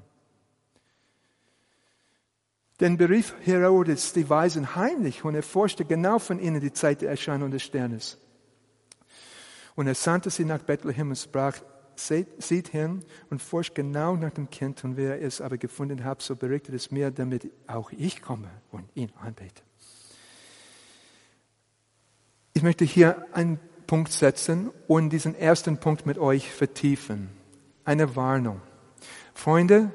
Denn 2.80 2.96
berief 2.96 3.36
Herodes 3.42 4.14
die 4.14 4.30
Weisen 4.30 4.76
heimlich 4.76 5.26
und 5.26 5.36
erforschte 5.36 5.84
genau 5.84 6.20
von 6.20 6.40
ihnen 6.40 6.62
die 6.62 6.72
Zeit 6.72 7.02
der 7.02 7.10
Erscheinung 7.10 7.52
des 7.52 7.64
Sternes. 7.64 8.18
Und 9.78 9.86
er 9.86 9.94
sandte 9.94 10.32
sie 10.32 10.44
nach 10.44 10.64
Bethlehem 10.64 11.10
und 11.10 11.16
sprach, 11.16 11.56
seht, 11.96 12.42
seht 12.42 12.70
hin 12.70 13.06
und 13.30 13.44
forscht 13.44 13.76
genau 13.76 14.16
nach 14.16 14.32
dem 14.32 14.50
Kind 14.50 14.84
und 14.84 14.98
wer 14.98 15.22
es 15.22 15.40
aber 15.40 15.60
gefunden 15.60 16.04
hat, 16.04 16.24
so 16.24 16.36
berichtet 16.36 16.74
es 16.74 16.90
mir, 16.90 17.12
damit 17.12 17.52
auch 17.68 17.92
ich 17.92 18.24
komme 18.24 18.50
und 18.72 18.90
ihn 18.96 19.12
anbete. 19.22 19.62
Ich 22.54 22.64
möchte 22.64 22.86
hier 22.86 23.24
einen 23.34 23.60
Punkt 23.86 24.12
setzen 24.12 24.72
und 24.88 25.12
diesen 25.12 25.36
ersten 25.36 25.78
Punkt 25.78 26.08
mit 26.08 26.18
euch 26.18 26.52
vertiefen. 26.52 27.30
Eine 27.86 28.16
Warnung. 28.16 28.62
Freunde, 29.36 29.92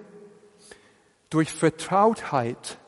durch 1.28 1.50
Vertrautheit 1.50 2.78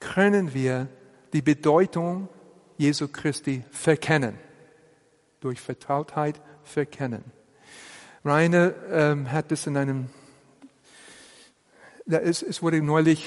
können 0.00 0.54
wir 0.54 0.88
die 1.32 1.42
Bedeutung 1.42 2.28
Jesu 2.78 3.06
Christi 3.06 3.62
verkennen. 3.70 4.49
Durch 5.40 5.60
Vertrautheit 5.60 6.40
verkennen. 6.62 7.24
Rainer 8.24 8.74
ähm, 8.90 9.32
hat 9.32 9.50
es 9.50 9.66
in 9.66 9.76
einem, 9.76 10.10
da 12.04 12.18
ist, 12.18 12.42
es 12.42 12.62
wurde 12.62 12.82
neulich 12.82 13.26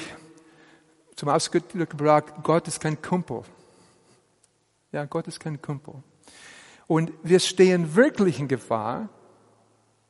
zum 1.16 1.30
Ausdruck 1.30 1.70
gebracht, 1.72 2.34
Gott 2.44 2.68
ist 2.68 2.80
kein 2.80 3.02
Kumpel. 3.02 3.42
Ja, 4.92 5.06
Gott 5.06 5.28
ist 5.28 5.40
kein 5.40 5.60
Kumpel. 5.62 5.96
Und 6.86 7.12
wir 7.24 7.40
stehen 7.40 7.96
wirklich 7.96 8.40
in 8.40 8.48
Gefahr, 8.48 9.10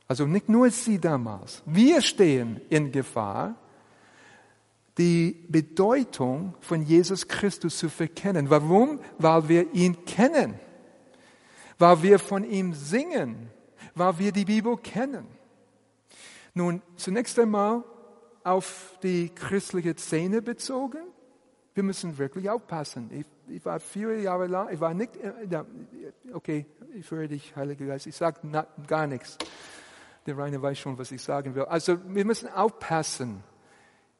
also 0.08 0.26
nicht 0.26 0.50
nur 0.50 0.70
Sie 0.70 1.00
damals, 1.00 1.64
wir 1.66 2.02
stehen 2.02 2.60
in 2.70 2.92
Gefahr, 2.92 3.56
die 4.98 5.46
Bedeutung 5.48 6.54
von 6.60 6.84
Jesus 6.84 7.28
Christus 7.28 7.78
zu 7.78 7.90
verkennen. 7.90 8.50
Warum? 8.50 9.00
Weil 9.18 9.48
wir 9.48 9.74
ihn 9.74 10.06
kennen, 10.06 10.60
weil 11.84 12.02
wir 12.02 12.18
von 12.18 12.46
ihm 12.46 12.74
singen, 12.74 13.50
weil 13.94 14.18
wir 14.18 14.32
die 14.32 14.46
Bibel 14.46 14.78
kennen. 14.78 15.28
Nun, 16.54 16.82
zunächst 16.96 17.38
einmal 17.38 17.84
auf 18.42 18.98
die 19.04 19.28
christliche 19.36 19.94
Szene 19.98 20.42
bezogen. 20.42 21.00
Wir 21.74 21.84
müssen 21.84 22.18
wirklich 22.18 22.50
aufpassen. 22.50 23.10
Ich, 23.12 23.26
ich 23.54 23.66
war 23.66 23.82
vier 23.82 24.18
Jahre 24.22 24.48
lang, 24.48 24.70
ich 24.72 24.80
war 24.80 24.94
nicht, 24.94 25.18
äh, 25.18 25.62
okay, 26.32 26.66
ich 26.96 27.12
höre 27.12 27.28
dich, 27.28 27.54
Heiliger 27.54 27.86
Geist, 27.88 28.08
ich 28.08 28.16
sage 28.16 28.40
gar 28.88 29.06
nichts. 29.06 29.38
Der 30.26 30.38
Rainer 30.38 30.62
weiß 30.62 30.80
schon, 30.80 30.98
was 30.98 31.12
ich 31.12 31.22
sagen 31.22 31.54
will. 31.54 31.66
Also 31.66 31.98
wir 32.08 32.24
müssen 32.24 32.48
aufpassen 32.48 33.44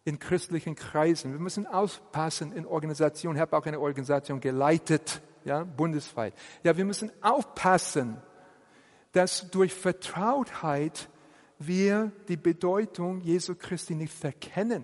in 0.04 0.20
christlichen 0.20 0.76
Kreisen. 0.76 1.32
Wir 1.32 1.40
müssen 1.40 1.66
aufpassen 1.66 2.52
in 2.52 2.66
Organisationen. 2.66 3.38
Ich 3.38 3.42
habe 3.42 3.56
auch 3.56 3.66
eine 3.66 3.80
Organisation 3.80 4.42
geleitet, 4.42 5.22
ja, 5.46 5.64
bundesweit. 5.64 6.34
Ja, 6.64 6.76
wir 6.78 6.86
müssen 6.86 7.12
aufpassen, 7.22 8.18
dass 9.12 9.50
durch 9.52 9.74
Vertrautheit 9.74 11.10
wir 11.60 12.12
die 12.28 12.38
Bedeutung 12.38 13.22
Jesu 13.22 13.56
Christi 13.56 13.96
nicht 13.96 14.14
verkennen. 14.14 14.84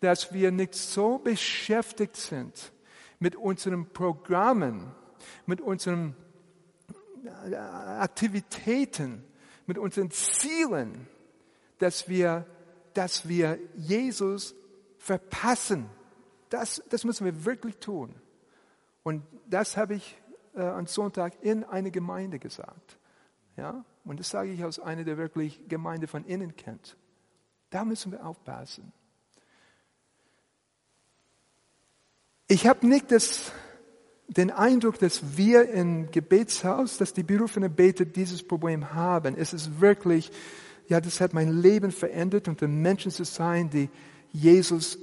Dass 0.00 0.32
wir 0.32 0.50
nicht 0.50 0.74
so 0.74 1.18
beschäftigt 1.18 2.16
sind 2.16 2.72
mit 3.18 3.36
unseren 3.36 3.90
Programmen, 3.92 4.92
mit 5.46 5.60
unseren 5.60 6.14
äh, 7.50 7.54
Aktivitäten, 7.54 9.24
mit 9.66 9.78
unseren 9.78 10.10
Zielen, 10.10 11.06
dass 11.78 12.08
wir 12.08 12.46
dass 12.94 13.28
wir 13.28 13.58
Jesus 13.76 14.54
verpassen. 14.98 15.88
Das, 16.48 16.82
das 16.88 17.04
müssen 17.04 17.24
wir 17.24 17.44
wirklich 17.44 17.76
tun. 17.78 18.14
Und 19.02 19.22
das 19.50 19.76
habe 19.76 19.94
ich 19.94 20.16
äh, 20.54 20.62
am 20.62 20.86
Sonntag 20.86 21.42
in 21.42 21.64
eine 21.64 21.90
Gemeinde 21.90 22.38
gesagt. 22.38 22.98
Ja? 23.56 23.84
Und 24.04 24.20
das 24.20 24.30
sage 24.30 24.50
ich 24.50 24.64
aus 24.64 24.78
einer, 24.78 25.04
der 25.04 25.18
wirklich 25.18 25.68
Gemeinde 25.68 26.06
von 26.06 26.24
innen 26.24 26.56
kennt. 26.56 26.96
Da 27.70 27.84
müssen 27.84 28.12
wir 28.12 28.24
aufpassen. 28.24 28.92
Ich 32.48 32.66
habe 32.66 32.86
nicht 32.86 33.12
das, 33.12 33.52
den 34.26 34.50
Eindruck, 34.50 34.98
dass 34.98 35.36
wir 35.36 35.68
im 35.70 36.10
Gebetshaus, 36.10 36.96
dass 36.96 37.12
die 37.12 37.22
berufene 37.22 37.70
Beter 37.70 38.04
dieses 38.04 38.42
Problem 38.42 38.92
haben. 38.92 39.36
Es 39.36 39.52
ist 39.52 39.80
wirklich 39.80 40.32
ja, 40.90 41.00
das 41.00 41.20
hat 41.20 41.32
mein 41.32 41.62
Leben 41.62 41.92
verändert, 41.92 42.48
unter 42.48 42.66
Menschen 42.66 43.12
zu 43.12 43.24
sein, 43.24 43.70
die 43.70 43.88
Jesus 44.32 44.98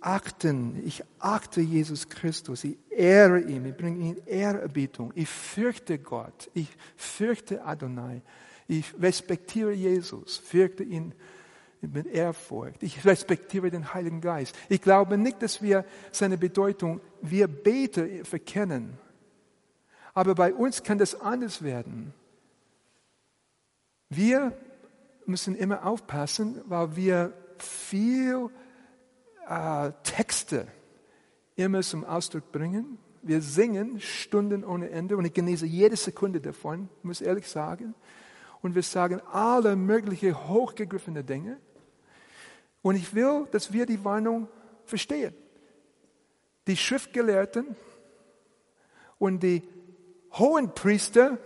achten. 0.00 0.82
Ich 0.84 1.02
achte 1.18 1.60
Jesus 1.60 2.08
Christus. 2.08 2.64
Ich 2.64 2.78
ehre 2.90 3.40
ihn. 3.40 3.64
Ich 3.66 3.76
bringe 3.76 3.98
ihm 3.98 4.16
Ehrerbietung. 4.26 5.12
Ich 5.14 5.28
fürchte 5.28 5.98
Gott. 5.98 6.50
Ich 6.54 6.68
fürchte 6.96 7.64
Adonai. 7.64 8.22
Ich 8.68 8.94
respektiere 9.00 9.72
Jesus. 9.72 10.38
Fürchte 10.38 10.82
ihn 10.82 11.14
mit 11.80 12.06
Ehrfurcht. 12.06 12.82
Ich 12.82 13.04
respektiere 13.04 13.70
den 13.70 13.94
Heiligen 13.94 14.20
Geist. 14.20 14.54
Ich 14.68 14.82
glaube 14.82 15.16
nicht, 15.16 15.42
dass 15.42 15.62
wir 15.62 15.84
seine 16.12 16.38
Bedeutung, 16.38 17.00
wir 17.22 17.48
Beter 17.48 18.06
verkennen. 18.24 18.98
Aber 20.14 20.34
bei 20.34 20.52
uns 20.52 20.82
kann 20.82 20.98
das 20.98 21.20
anders 21.20 21.62
werden. 21.62 22.12
Wir 24.08 24.52
müssen 25.24 25.54
immer 25.54 25.86
aufpassen, 25.86 26.60
weil 26.66 26.96
wir 26.96 27.32
viel 27.58 28.50
äh, 29.50 29.92
Texte 30.04 30.68
immer 31.56 31.82
zum 31.82 32.04
Ausdruck 32.04 32.52
bringen. 32.52 32.98
Wir 33.22 33.42
singen 33.42 34.00
Stunden 34.00 34.64
ohne 34.64 34.90
Ende 34.90 35.16
und 35.16 35.24
ich 35.26 35.34
genieße 35.34 35.66
jede 35.66 35.96
Sekunde 35.96 36.40
davon, 36.40 36.88
muss 37.02 37.20
ehrlich 37.20 37.48
sagen. 37.48 37.94
Und 38.62 38.74
wir 38.74 38.82
sagen 38.82 39.20
alle 39.32 39.76
möglichen 39.76 40.48
hochgegriffene 40.48 41.24
Dinge. 41.24 41.58
Und 42.80 42.94
ich 42.94 43.14
will, 43.14 43.46
dass 43.50 43.72
wir 43.72 43.84
die 43.84 44.02
Warnung 44.04 44.48
verstehen. 44.84 45.34
Die 46.66 46.76
Schriftgelehrten 46.76 47.76
und 49.18 49.42
die 49.42 49.62
hohen 50.34 50.72
Priester 50.72 51.38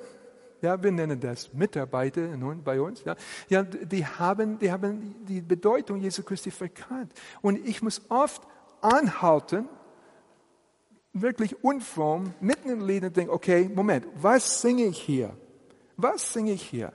ja, 0.64 0.82
wir 0.82 0.90
nennen 0.90 1.20
das 1.20 1.52
Mitarbeiter 1.52 2.26
bei 2.64 2.80
uns, 2.80 3.04
ja, 3.04 3.14
ja 3.48 3.62
die, 3.62 4.04
haben, 4.04 4.58
die 4.58 4.72
haben 4.72 5.14
die 5.24 5.40
Bedeutung 5.40 6.00
Jesu 6.00 6.22
Christi 6.22 6.50
verkannt. 6.50 7.12
Und 7.42 7.64
ich 7.66 7.82
muss 7.82 8.02
oft 8.08 8.42
anhalten, 8.80 9.68
wirklich 11.12 11.62
unfromm, 11.62 12.34
mitten 12.40 12.70
im 12.70 12.86
Lied 12.86 13.04
und 13.04 13.16
denken, 13.16 13.32
okay, 13.32 13.70
Moment, 13.72 14.06
was 14.20 14.60
singe 14.60 14.86
ich 14.86 15.00
hier? 15.00 15.36
Was 15.96 16.32
singe 16.32 16.52
ich 16.52 16.62
hier? 16.62 16.92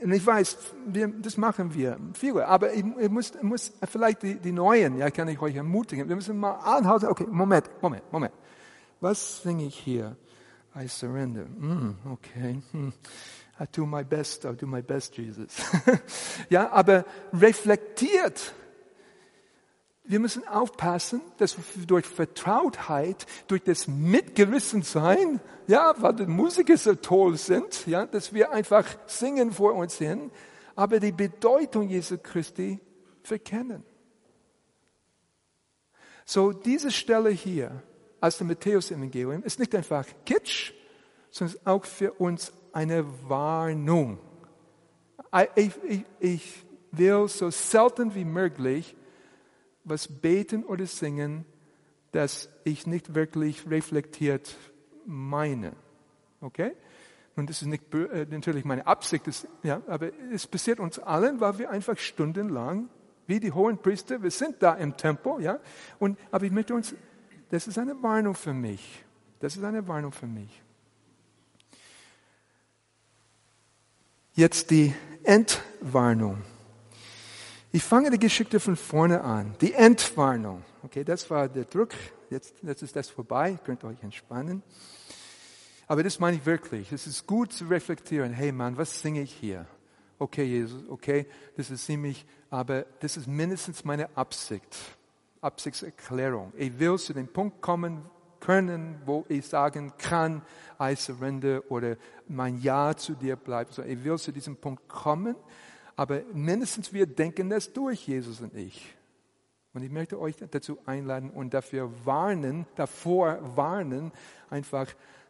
Und 0.00 0.12
ich 0.12 0.24
weiß, 0.24 0.56
wir, 0.86 1.08
das 1.08 1.36
machen 1.36 1.74
wir 1.74 1.98
viele, 2.12 2.46
aber 2.46 2.72
ich, 2.72 2.84
ich, 3.00 3.10
muss, 3.10 3.32
ich 3.34 3.42
muss 3.42 3.72
vielleicht 3.90 4.22
die, 4.22 4.36
die 4.36 4.52
Neuen, 4.52 4.96
ja, 4.98 5.10
kann 5.10 5.26
ich 5.26 5.40
euch 5.40 5.56
ermutigen. 5.56 6.08
Wir 6.08 6.14
müssen 6.14 6.38
mal 6.38 6.52
anhalten, 6.52 7.06
okay, 7.06 7.26
Moment, 7.28 7.68
Moment, 7.82 8.04
Moment. 8.12 8.34
Was 9.00 9.42
singe 9.42 9.64
ich 9.64 9.78
hier? 9.78 10.16
I 10.78 10.86
surrender. 10.86 11.46
Mm, 11.46 11.96
okay. 12.12 12.60
Mm. 12.72 12.92
I 13.60 13.66
do 13.72 13.84
my 13.84 14.04
best, 14.04 14.44
I 14.44 14.52
do 14.52 14.66
my 14.66 14.82
best, 14.82 15.16
Jesus. 15.16 15.60
ja, 16.50 16.70
aber 16.70 17.04
reflektiert. 17.32 18.54
Wir 20.04 20.20
müssen 20.20 20.46
aufpassen, 20.46 21.20
dass 21.38 21.58
wir 21.58 21.86
durch 21.86 22.06
Vertrautheit, 22.06 23.26
durch 23.48 23.62
das 23.62 23.88
Mitgerissensein, 23.88 25.40
ja, 25.66 25.94
weil 25.98 26.14
die 26.14 26.26
Musiker 26.26 26.78
so 26.78 26.94
toll 26.94 27.36
sind, 27.36 27.86
ja, 27.86 28.06
dass 28.06 28.32
wir 28.32 28.52
einfach 28.52 28.86
singen 29.06 29.52
vor 29.52 29.74
uns 29.74 29.98
hin, 29.98 30.30
aber 30.76 31.00
die 31.00 31.12
Bedeutung 31.12 31.88
Jesu 31.88 32.16
Christi 32.16 32.80
verkennen. 33.22 33.82
So, 36.24 36.52
diese 36.52 36.90
Stelle 36.90 37.30
hier, 37.30 37.82
aus 38.20 38.38
dem 38.38 38.48
Matthäus-Evangelium 38.48 39.42
ist 39.42 39.58
nicht 39.58 39.74
einfach 39.74 40.06
Kitsch, 40.24 40.72
sondern 41.30 41.56
auch 41.64 41.84
für 41.84 42.12
uns 42.12 42.52
eine 42.72 43.04
Warnung. 43.28 44.18
Ich, 45.54 45.72
ich, 45.84 46.04
ich 46.20 46.66
will 46.92 47.28
so 47.28 47.50
selten 47.50 48.14
wie 48.14 48.24
möglich 48.24 48.96
was 49.84 50.08
beten 50.08 50.64
oder 50.64 50.86
singen, 50.86 51.44
das 52.12 52.48
ich 52.64 52.86
nicht 52.86 53.14
wirklich 53.14 53.68
reflektiert 53.68 54.56
meine. 55.06 55.72
Okay? 56.40 56.72
Und 57.36 57.50
das 57.50 57.62
ist 57.62 57.68
nicht 57.68 57.94
äh, 57.94 58.26
natürlich 58.28 58.64
meine 58.64 58.86
Absicht, 58.86 59.26
das, 59.26 59.46
ja, 59.62 59.80
aber 59.86 60.10
es 60.32 60.46
passiert 60.46 60.80
uns 60.80 60.98
allen, 60.98 61.40
weil 61.40 61.58
wir 61.58 61.70
einfach 61.70 61.96
stundenlang, 61.96 62.88
wie 63.26 63.40
die 63.40 63.52
hohen 63.52 63.78
Priester, 63.78 64.22
wir 64.22 64.30
sind 64.30 64.56
da 64.60 64.74
im 64.74 64.96
Tempel, 64.96 65.40
ja, 65.40 65.60
und, 65.98 66.18
aber 66.30 66.46
ich 66.46 66.52
möchte 66.52 66.74
uns 66.74 66.94
das 67.50 67.66
ist 67.66 67.78
eine 67.78 68.00
Warnung 68.02 68.34
für 68.34 68.52
mich. 68.52 69.04
Das 69.40 69.56
ist 69.56 69.64
eine 69.64 69.86
Warnung 69.86 70.12
für 70.12 70.26
mich. 70.26 70.62
Jetzt 74.34 74.70
die 74.70 74.94
Entwarnung. 75.22 76.42
Ich 77.72 77.82
fange 77.82 78.10
die 78.10 78.18
Geschichte 78.18 78.60
von 78.60 78.76
vorne 78.76 79.22
an. 79.22 79.54
Die 79.60 79.74
Entwarnung. 79.74 80.64
Okay, 80.82 81.04
das 81.04 81.28
war 81.30 81.48
der 81.48 81.64
Druck. 81.64 81.90
Jetzt, 82.30 82.54
jetzt 82.62 82.82
ist 82.82 82.96
das 82.96 83.08
vorbei. 83.08 83.52
Ihr 83.52 83.58
könnt 83.58 83.84
euch 83.84 84.02
entspannen. 84.02 84.62
Aber 85.86 86.02
das 86.02 86.18
meine 86.18 86.36
ich 86.36 86.46
wirklich. 86.46 86.92
Es 86.92 87.06
ist 87.06 87.26
gut 87.26 87.52
zu 87.52 87.64
reflektieren. 87.64 88.32
Hey 88.32 88.52
Mann, 88.52 88.76
was 88.76 89.00
singe 89.00 89.22
ich 89.22 89.32
hier? 89.32 89.66
Okay, 90.18 90.44
Jesus, 90.44 90.82
okay, 90.88 91.26
das 91.56 91.70
ist 91.70 91.86
ziemlich, 91.86 92.26
aber 92.50 92.82
das 93.00 93.16
ist 93.16 93.28
mindestens 93.28 93.84
meine 93.84 94.16
Absicht. 94.16 94.76
Absichtserklärung. 95.40 96.52
Ich 96.56 96.78
will 96.78 96.98
zu 96.98 97.12
dem 97.12 97.28
Punkt 97.28 97.60
kommen 97.60 98.04
können, 98.40 99.00
wo 99.04 99.24
ich 99.28 99.46
sagen 99.46 99.92
kann, 99.98 100.42
I 100.80 100.94
surrender 100.94 101.62
oder 101.70 101.96
mein 102.28 102.60
Ja 102.60 102.94
zu 102.96 103.14
dir 103.14 103.36
bleibt. 103.36 103.70
Also 103.70 103.82
ich 103.82 104.02
will 104.04 104.18
zu 104.18 104.32
diesem 104.32 104.56
Punkt 104.56 104.88
kommen, 104.88 105.34
Aber 105.98 106.22
mindestens 106.32 106.92
wir 106.92 107.06
denken 107.06 107.50
das 107.50 107.72
durch, 107.72 108.06
Jesus 108.06 108.40
und 108.40 108.54
ich. 108.54 108.94
Und 109.74 109.82
ich 109.82 109.90
möchte 109.90 110.20
euch 110.20 110.36
dazu 110.48 110.78
einladen 110.86 111.28
und 111.30 111.52
dafür 111.52 111.90
warnen, 112.04 112.66
davor 112.76 113.40
warnen, 113.56 114.12
einfach 114.48 114.86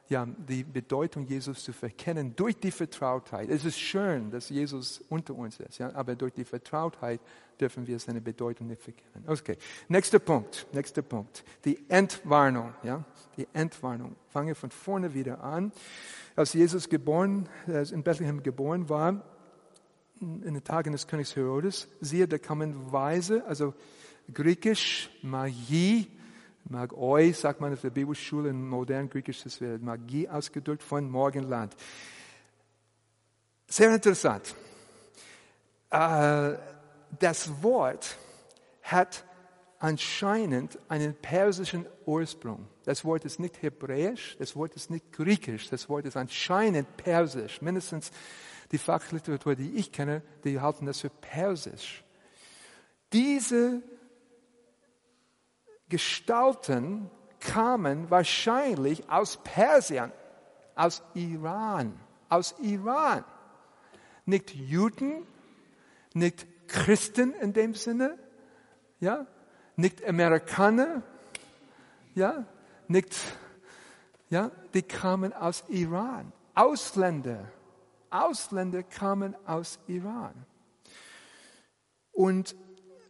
ja, 0.09 0.27
die 0.27 0.65
Bedeutung 0.65 1.27
Jesus 1.27 1.63
zu 1.63 1.73
verkennen 1.73 2.35
durch 2.35 2.57
die 2.57 2.71
Vertrautheit. 2.71 3.51
Es 3.51 3.65
ist 3.65 3.79
schön, 3.79 4.31
dass 4.31 4.49
Jesus 4.49 5.03
unter 5.09 5.35
uns 5.35 5.61
ist, 5.61 5.79
ja, 5.79 5.95
aber 5.95 6.15
durch 6.15 6.33
die 6.33 6.45
Vertrautheit 6.45 7.21
dürfen 7.61 7.87
wir 7.87 7.99
seine 7.99 8.21
Bedeutung 8.21 8.69
nicht 8.69 8.81
verkennen. 8.81 9.25
Okay, 9.27 9.57
nächster 9.89 10.19
Punkt, 10.19 10.67
nächster 10.73 11.03
Punkt. 11.03 11.45
Die 11.65 11.79
Entwarnung, 11.89 12.73
ja, 12.83 13.05
die 13.37 13.47
Entwarnung. 13.53 14.17
Fange 14.29 14.55
von 14.55 14.71
vorne 14.71 15.13
wieder 15.13 15.43
an. 15.43 15.73
Als 16.37 16.53
Jesus 16.55 16.89
geboren, 16.89 17.49
äh, 17.67 17.87
in 17.93 18.03
Bethlehem 18.03 18.43
geboren 18.43 18.89
war, 18.89 19.23
in 20.21 20.55
den 20.55 20.65
Tagen 20.65 20.93
des 20.93 21.07
Königs 21.07 21.37
Herodes, 21.37 21.89
siehe, 22.01 22.27
da 22.27 22.39
kamen 22.39 22.93
Weise, 22.93 23.45
also 23.47 23.75
griechisch 24.33 25.11
Magie, 25.23 26.09
Magoi, 26.71 27.33
sagt 27.33 27.61
man 27.61 27.73
auf 27.73 27.81
der 27.81 27.91
Bibelschule, 27.91 28.51
in 28.51 28.69
modern 28.69 29.09
griechisch, 29.09 29.43
das 29.43 29.61
wäre 29.61 29.79
Magie 29.79 30.29
ausgedrückt 30.29 30.83
von 30.83 31.11
Morgenland. 31.11 31.75
Sehr 33.67 33.95
interessant. 33.95 34.55
Äh, 35.91 36.55
das 37.19 37.63
Wort 37.63 38.19
hat 38.83 39.25
anscheinend 39.79 40.79
einen 40.89 41.15
persischen 41.15 41.87
Ursprung. 42.05 42.69
Das 42.85 43.05
Wort 43.05 43.25
ist 43.25 43.39
nicht 43.39 43.63
hebräisch, 43.63 44.37
das 44.39 44.57
Wort 44.57 44.75
ist 44.75 44.91
nicht 44.91 45.13
griechisch, 45.13 45.69
das 45.71 45.89
Wort 45.89 46.05
ist 46.05 46.17
anscheinend 46.17 46.97
persisch. 46.97 47.63
Mindestens 47.63 48.11
die 48.73 48.79
Fachliteratur, 48.79 49.55
die 49.55 49.75
ich 49.77 49.93
kenne, 49.93 50.23
die 50.45 50.61
halten 50.61 50.87
das 50.87 51.01
für 51.01 51.11
persisch. 51.11 52.05
Diese 53.13 53.83
Gestalten 55.89 57.11
kamen 57.41 58.11
wahrscheinlich 58.11 59.09
aus 59.11 59.39
Persien, 59.39 60.13
aus 60.75 61.03
Iran, 61.15 61.99
aus 62.29 62.55
Iran. 62.61 63.25
Nicht 64.27 64.55
Juden, 64.55 65.27
nicht 66.15 66.47
Christen 66.69 67.33
in 67.35 67.53
dem 67.53 67.75
Sinne, 67.75 68.19
ja, 69.01 69.27
nicht 69.77 70.07
Amerikaner, 70.07 71.03
ja, 72.15 72.45
nicht, 72.89 73.15
ja, 74.29 74.51
die 74.75 74.83
kamen 74.83 75.33
aus 75.33 75.65
Iran. 75.69 76.33
Ausländer, 76.55 77.51
Ausländer 78.11 78.83
kamen 78.83 79.37
aus 79.47 79.79
Iran. 79.87 80.35
Und 82.13 82.57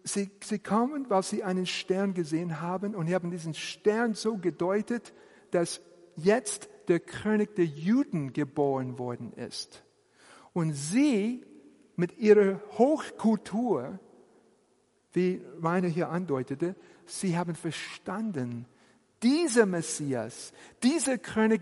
sie, 0.08 0.30
sie 0.42 0.58
kamen, 0.58 1.08
weil 1.08 1.22
sie 1.22 1.44
einen 1.44 1.66
Stern 1.66 2.14
gesehen 2.14 2.60
haben 2.60 2.94
und 2.94 3.12
haben 3.12 3.30
diesen 3.30 3.54
Stern 3.54 4.14
so 4.14 4.36
gedeutet, 4.36 5.12
dass 5.50 5.80
jetzt 6.16 6.68
der 6.88 7.00
König 7.00 7.54
der 7.54 7.66
Juden 7.66 8.32
geboren 8.32 8.98
worden 8.98 9.32
ist. 9.32 9.84
Und 10.52 10.72
sie 10.72 11.44
mit 11.96 12.18
ihrer 12.18 12.60
Hochkultur, 12.78 13.98
wie 15.12 15.42
Rainer 15.62 15.88
hier 15.88 16.10
andeutete, 16.10 16.74
sie 17.06 17.36
haben 17.36 17.54
verstanden, 17.54 18.66
dieser 19.22 19.66
Messias, 19.66 20.52
dieser 20.82 21.18
König 21.18 21.60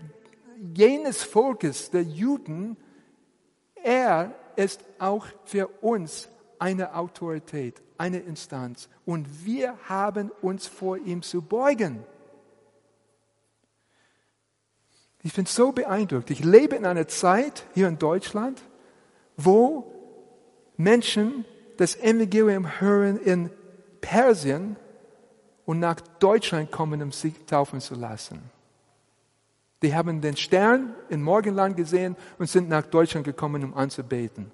jenes 0.75 1.23
Volkes 1.23 1.91
der 1.91 2.03
Juden, 2.03 2.77
er 3.75 4.35
ist 4.55 4.83
auch 4.99 5.25
für 5.45 5.67
uns 5.81 6.29
eine 6.59 6.95
Autorität, 6.95 7.81
eine 7.97 8.19
Instanz. 8.19 8.89
Und 9.05 9.45
wir 9.45 9.77
haben 9.87 10.31
uns 10.41 10.67
vor 10.67 10.97
ihm 10.97 11.21
zu 11.21 11.41
beugen. 11.41 12.03
Ich 15.23 15.33
bin 15.33 15.45
so 15.45 15.71
beeindruckt. 15.71 16.29
Ich 16.29 16.43
lebe 16.43 16.75
in 16.75 16.85
einer 16.85 17.07
Zeit 17.07 17.65
hier 17.73 17.87
in 17.87 17.97
Deutschland, 17.97 18.61
wo 19.35 19.91
Menschen 20.77 21.45
das 21.77 21.95
Evangelium 21.95 22.79
hören 22.79 23.17
in 23.17 23.49
Persien 24.01 24.77
und 25.65 25.79
nach 25.79 25.99
Deutschland 26.19 26.71
kommen, 26.71 27.01
um 27.01 27.11
sich 27.11 27.33
taufen 27.45 27.81
zu 27.81 27.95
lassen. 27.95 28.39
Die 29.81 29.93
haben 29.93 30.21
den 30.21 30.37
Stern 30.37 30.95
in 31.09 31.21
Morgenland 31.21 31.77
gesehen 31.77 32.15
und 32.39 32.49
sind 32.49 32.69
nach 32.69 32.85
Deutschland 32.85 33.25
gekommen, 33.25 33.63
um 33.63 33.73
anzubeten. 33.75 34.51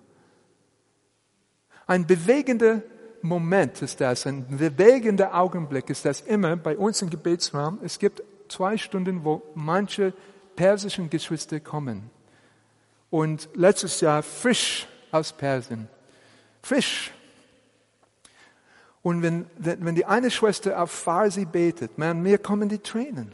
Ein 1.86 2.08
bewegender 2.08 2.82
Moment 3.22 3.82
ist 3.82 4.02
das, 4.02 4.26
ein 4.28 4.46
bewegender 4.58 5.34
Augenblick 5.34 5.90
ist 5.90 6.06
das 6.06 6.22
immer 6.22 6.56
bei 6.56 6.78
uns 6.78 7.02
im 7.02 7.10
Gebetsraum. 7.10 7.80
Es 7.84 8.00
gibt 8.00 8.22
zwei 8.50 8.78
Stunden, 8.78 9.24
wo 9.24 9.42
manche 9.56 10.14
persischen 10.56 11.10
Geschwister 11.10 11.60
kommen. 11.60 12.10
Und 13.10 13.50
letztes 13.54 14.02
Jahr 14.02 14.24
frisch 14.24 14.88
aus 15.12 15.32
Persien. 15.34 15.88
Frisch. 16.62 17.12
Und 19.02 19.22
wenn, 19.22 19.46
wenn 19.58 19.96
die 19.96 20.06
eine 20.06 20.32
Schwester 20.32 20.82
auf 20.82 20.92
Farsi 20.92 21.46
betet, 21.46 21.98
man, 21.98 22.22
mir 22.22 22.38
kommen 22.38 22.70
die 22.70 22.80
Tränen. 22.80 23.34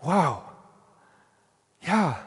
Wow. 0.00 0.42
Ja. 1.82 2.20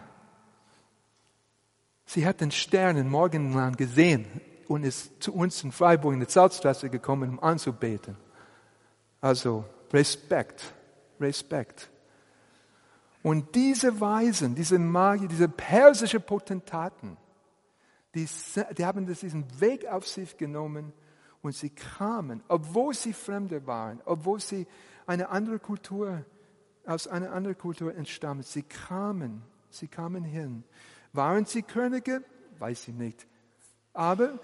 Sie 2.05 2.25
hat 2.25 2.41
den 2.41 2.51
Stern 2.51 2.97
im 2.97 3.09
Morgenland 3.09 3.77
gesehen 3.77 4.25
und 4.67 4.83
ist 4.83 5.21
zu 5.21 5.33
uns 5.33 5.63
in 5.63 5.71
Freiburg 5.71 6.13
in 6.13 6.19
die 6.19 6.29
Salzstraße 6.29 6.89
gekommen, 6.89 7.29
um 7.29 7.39
anzubeten. 7.43 8.17
Also 9.21 9.65
Respekt, 9.91 10.73
Respekt. 11.19 11.89
Und 13.21 13.55
diese 13.55 14.01
Weisen, 14.01 14.53
diese 14.53 14.77
Magier, 14.77 15.29
diese 15.29 15.47
persische 15.47 16.19
Potentaten, 16.19 17.17
die, 18.13 18.27
die 18.77 18.85
haben 18.85 19.07
diesen 19.07 19.45
Weg 19.59 19.87
auf 19.87 20.07
sich 20.07 20.37
genommen 20.37 20.91
und 21.41 21.55
sie 21.55 21.69
kamen, 21.69 22.43
obwohl 22.47 22.93
sie 22.93 23.13
Fremde 23.13 23.65
waren, 23.65 24.01
obwohl 24.05 24.39
sie 24.39 24.67
eine 25.05 25.29
andere 25.29 25.59
Kultur, 25.59 26.25
aus 26.85 27.07
einer 27.07 27.31
anderen 27.31 27.57
Kultur 27.57 27.95
entstammen, 27.95 28.43
sie 28.43 28.63
kamen, 28.63 29.41
sie 29.69 29.87
kamen 29.87 30.23
hin. 30.23 30.63
Waren 31.13 31.45
sie 31.45 31.61
Könige? 31.61 32.23
Weiß 32.59 32.87
ich 32.87 32.93
nicht. 32.93 33.25
Aber 33.93 34.39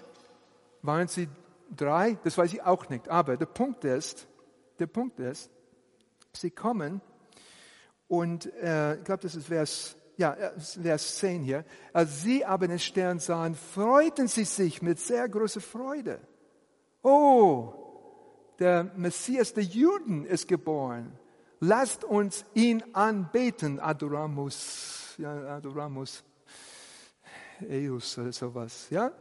waren 0.82 1.08
sie 1.08 1.28
drei? 1.74 2.18
Das 2.24 2.36
weiß 2.38 2.52
ich 2.52 2.62
auch 2.62 2.88
nicht. 2.88 3.08
Aber 3.08 3.36
der 3.36 3.46
Punkt 3.46 3.84
ist, 3.84 4.26
der 4.78 4.86
Punkt 4.86 5.20
ist, 5.20 5.50
sie 6.32 6.50
kommen 6.50 7.00
und 8.10 8.52
äh, 8.54 8.96
ich 8.96 9.04
glaube, 9.04 9.22
das 9.22 9.36
ist 9.36 9.46
Vers, 9.46 9.96
ja, 10.16 10.34
äh, 10.34 10.58
Vers 10.58 11.18
10 11.18 11.42
hier. 11.42 11.64
Als 11.92 12.22
sie 12.22 12.44
aber 12.44 12.66
den 12.66 12.80
Stern 12.80 13.20
sahen, 13.20 13.54
freuten 13.54 14.26
sie 14.26 14.42
sich 14.42 14.82
mit 14.82 14.98
sehr 14.98 15.28
großer 15.28 15.60
Freude. 15.60 16.20
Oh, 17.02 17.72
der 18.58 18.90
Messias 18.96 19.54
der 19.54 19.62
Juden 19.62 20.26
ist 20.26 20.48
geboren. 20.48 21.18
Lasst 21.60 22.02
uns 22.02 22.44
ihn 22.54 22.82
anbeten, 22.94 23.78
Adoramus, 23.78 25.14
ja, 25.16 25.56
Adoramus, 25.56 26.24
Eus 27.68 28.18
oder 28.18 28.32
sowas, 28.32 28.88
ja. 28.90 29.12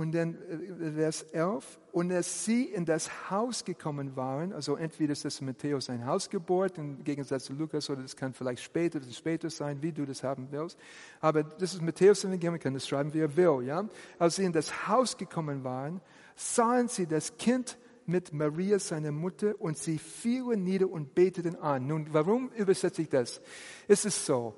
Und 0.00 0.12
dann 0.12 0.34
äh, 0.34 0.92
Vers 0.92 1.24
11, 1.24 1.78
und 1.92 2.10
als 2.10 2.46
sie 2.46 2.64
in 2.64 2.86
das 2.86 3.30
Haus 3.30 3.66
gekommen 3.66 4.16
waren, 4.16 4.54
also 4.54 4.76
entweder 4.76 5.12
ist 5.12 5.26
das 5.26 5.42
Matthäus 5.42 5.90
ein 5.90 6.06
Hausgeburt, 6.06 6.78
im 6.78 7.04
Gegensatz 7.04 7.44
zu 7.44 7.52
Lukas, 7.52 7.90
oder 7.90 8.00
das 8.00 8.16
kann 8.16 8.32
vielleicht 8.32 8.62
später, 8.62 8.98
später 9.12 9.50
sein, 9.50 9.82
wie 9.82 9.92
du 9.92 10.06
das 10.06 10.22
haben 10.22 10.48
willst. 10.52 10.78
Aber 11.20 11.42
das 11.42 11.74
ist 11.74 11.82
Matthäus 11.82 12.24
Evangelium, 12.24 12.54
man 12.54 12.60
kann 12.60 12.72
das 12.72 12.88
schreiben, 12.88 13.12
wie 13.12 13.20
er 13.20 13.36
will, 13.36 13.62
ja. 13.66 13.86
Als 14.18 14.36
sie 14.36 14.44
in 14.44 14.54
das 14.54 14.88
Haus 14.88 15.18
gekommen 15.18 15.64
waren, 15.64 16.00
sahen 16.34 16.88
sie 16.88 17.06
das 17.06 17.36
Kind 17.36 17.76
mit 18.06 18.32
Maria, 18.32 18.78
seiner 18.78 19.12
Mutter, 19.12 19.52
und 19.58 19.76
sie 19.76 19.98
fielen 19.98 20.64
nieder 20.64 20.90
und 20.90 21.14
beteten 21.14 21.56
an. 21.56 21.86
Nun, 21.86 22.06
warum 22.10 22.48
übersetze 22.56 23.02
ich 23.02 23.10
das? 23.10 23.42
Es 23.86 24.06
ist 24.06 24.24
so, 24.24 24.54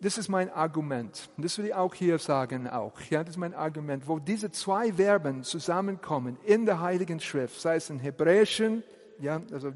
das 0.00 0.18
ist 0.18 0.28
mein 0.28 0.50
Argument. 0.50 1.28
Das 1.36 1.58
will 1.58 1.66
ich 1.66 1.74
auch 1.74 1.94
hier 1.94 2.18
sagen 2.18 2.68
auch. 2.68 3.00
Ja, 3.10 3.24
das 3.24 3.30
ist 3.30 3.36
mein 3.36 3.54
Argument, 3.54 4.06
wo 4.06 4.18
diese 4.18 4.50
zwei 4.50 4.92
Verben 4.92 5.42
zusammenkommen 5.42 6.38
in 6.44 6.66
der 6.66 6.80
Heiligen 6.80 7.20
Schrift, 7.20 7.60
sei 7.60 7.76
es 7.76 7.90
in 7.90 7.98
Hebräischen, 7.98 8.84
ja, 9.20 9.42
also 9.52 9.72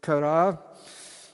Kara, 0.00 0.74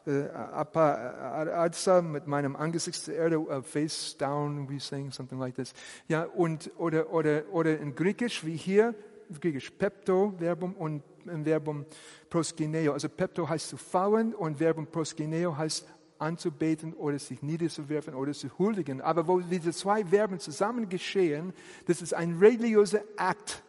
äh, 0.07 0.29
Adsa 0.29 2.03
mit 2.03 2.27
meinem 2.27 2.57
Angesicht 2.57 3.03
zur 3.03 3.15
Erde, 3.15 3.39
uh, 3.39 3.63
face 3.63 4.17
down, 4.17 4.69
we 4.69 4.81
saying 4.81 5.11
something 5.11 5.39
like 5.39 5.55
this. 5.55 5.73
Ja, 6.09 6.25
und, 6.25 6.71
oder, 6.79 7.13
oder, 7.13 7.45
oder 7.53 7.79
in 7.79 7.95
Griechisch, 7.95 8.45
wie 8.45 8.57
hier, 8.57 8.95
Griechisch 9.41 9.71
Pepto, 9.71 10.35
Verbum 10.39 10.75
und 10.75 11.03
Verbum 11.25 11.87
proskineo. 12.29 12.93
Also 12.93 13.09
Pepto 13.09 13.49
heißt 13.49 13.69
zu 13.69 13.77
fauen 13.77 14.35
und 14.35 14.59
Verbum 14.59 14.87
proskineo 14.87 15.57
heißt 15.57 15.87
anzubeten 16.21 16.93
oder 16.95 17.19
sich 17.19 17.43
niederzuwerfen 17.43 18.15
oder 18.15 18.33
zu 18.33 18.49
huldigen. 18.59 19.01
Aber 19.01 19.27
wo 19.27 19.41
diese 19.41 19.73
zwei 19.73 20.05
Verben 20.05 20.39
zusammen 20.39 20.89
geschehen, 20.89 21.53
das 21.87 22.03
ist 22.03 22.15
ein 22.15 22.39
religiöser 22.39 23.03
Akt. 23.17 23.63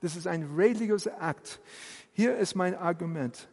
Das 0.00 0.16
ist 0.16 0.26
ein 0.26 0.54
religiöser 0.56 1.20
Akt. 1.20 1.60
Hier 2.12 2.36
ist 2.36 2.54
mein 2.54 2.74
Argument. 2.74 3.48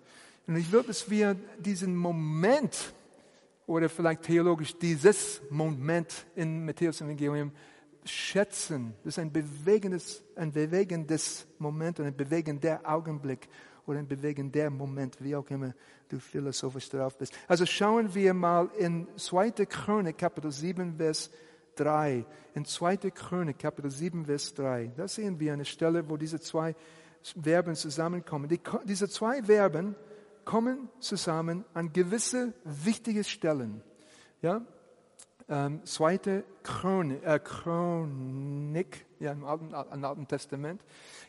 Und 0.48 0.58
ich 0.58 0.72
will, 0.72 0.84
dass 0.84 1.10
wir 1.10 1.36
diesen 1.60 1.96
Moment 1.96 2.94
oder 3.68 3.90
vielleicht 3.90 4.24
theologisch 4.24 4.78
dieses 4.78 5.42
Moment 5.50 6.26
in 6.36 6.66
Matthäus 6.66 7.02
Evangelium 7.02 7.52
schätzen. 8.06 8.94
Das 9.04 9.16
ist 9.16 9.20
ein 9.20 9.32
bewegendes, 9.32 10.24
ein 10.36 10.52
bewegendes 10.52 11.48
Moment 11.58 12.00
und 12.00 12.06
ein 12.06 12.16
bewegender 12.16 12.82
Augenblick 12.84 13.48
oder 13.88 14.00
ein 14.00 14.08
bewegender 14.08 14.70
Moment, 14.70 15.18
wie 15.20 15.36
auch 15.36 15.50
immer 15.50 15.74
du 16.10 16.20
philosophisch 16.20 16.90
drauf 16.90 17.18
bist. 17.18 17.34
Also 17.48 17.66
schauen 17.66 18.14
wir 18.14 18.34
mal 18.34 18.70
in 18.78 19.08
2. 19.18 19.52
Chronik, 19.66 20.18
Kapitel 20.18 20.52
7, 20.52 20.96
Vers 20.98 21.30
3. 21.76 22.26
In 22.54 22.66
2. 22.66 22.98
Chronik, 23.12 23.60
Kapitel 23.60 23.92
7, 23.92 24.26
Vers 24.26 24.54
3. 24.54 24.92
Da 24.96 25.08
sehen 25.08 25.40
wir 25.40 25.54
eine 25.54 25.66
Stelle, 25.66 26.10
wo 26.10 26.18
diese 26.18 26.40
zwei 26.40 26.76
Verben 27.42 27.76
zusammenkommen. 27.76 28.48
Die, 28.48 28.60
diese 28.86 29.10
zwei 29.10 29.44
Verben 29.44 29.96
kommen 30.46 30.90
zusammen 31.00 31.66
an 31.74 31.92
gewisse 31.92 32.54
wichtige 32.64 33.24
Stellen. 33.24 33.82
Ja? 34.42 34.62
Ähm, 35.48 35.86
zweite 35.86 36.44
Chronik, 36.64 37.24
äh, 37.24 37.40
Chronik 37.40 39.06
ja, 39.20 39.32
im 39.32 39.46
Alten, 39.46 39.72
im 39.94 40.04
Alten 40.04 40.28
Testament. 40.28 40.82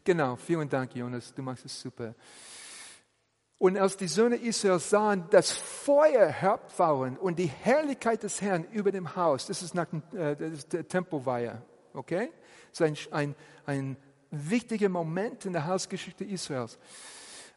Genau, 0.05 0.37
vielen 0.37 0.69
Dank, 0.69 0.95
Jonas, 0.97 1.35
du 1.35 1.43
machst 1.43 1.67
es 1.67 1.79
super. 1.79 2.15
Und 3.59 3.77
als 3.79 3.97
die 3.97 4.09
Söhne 4.09 4.37
Israel 4.37 4.79
sahen, 4.79 5.27
das 5.31 5.53
Feuer 5.53 6.29
herabfahren 6.29 7.19
und 7.19 7.39
die 7.39 7.47
Herrlichkeit 7.47 8.23
des 8.23 8.41
Herrn 8.41 8.65
über 8.73 8.91
dem 8.91 9.17
Haus, 9.17 9.47
das 9.47 9.63
ist 9.63 9.75
nach 9.75 9.87
dem 9.87 10.03
äh, 10.15 10.35
der 10.35 10.89
Tempelweihe, 10.89 11.63
okay? 11.93 12.31
Das 12.71 12.81
ist 12.81 13.13
ein, 13.13 13.13
ein, 13.13 13.35
ein 13.67 13.97
wichtiger 14.31 14.89
Moment 14.89 15.45
in 15.45 15.53
der 15.53 15.67
Hausgeschichte 15.67 16.25
Israels. 16.25 16.79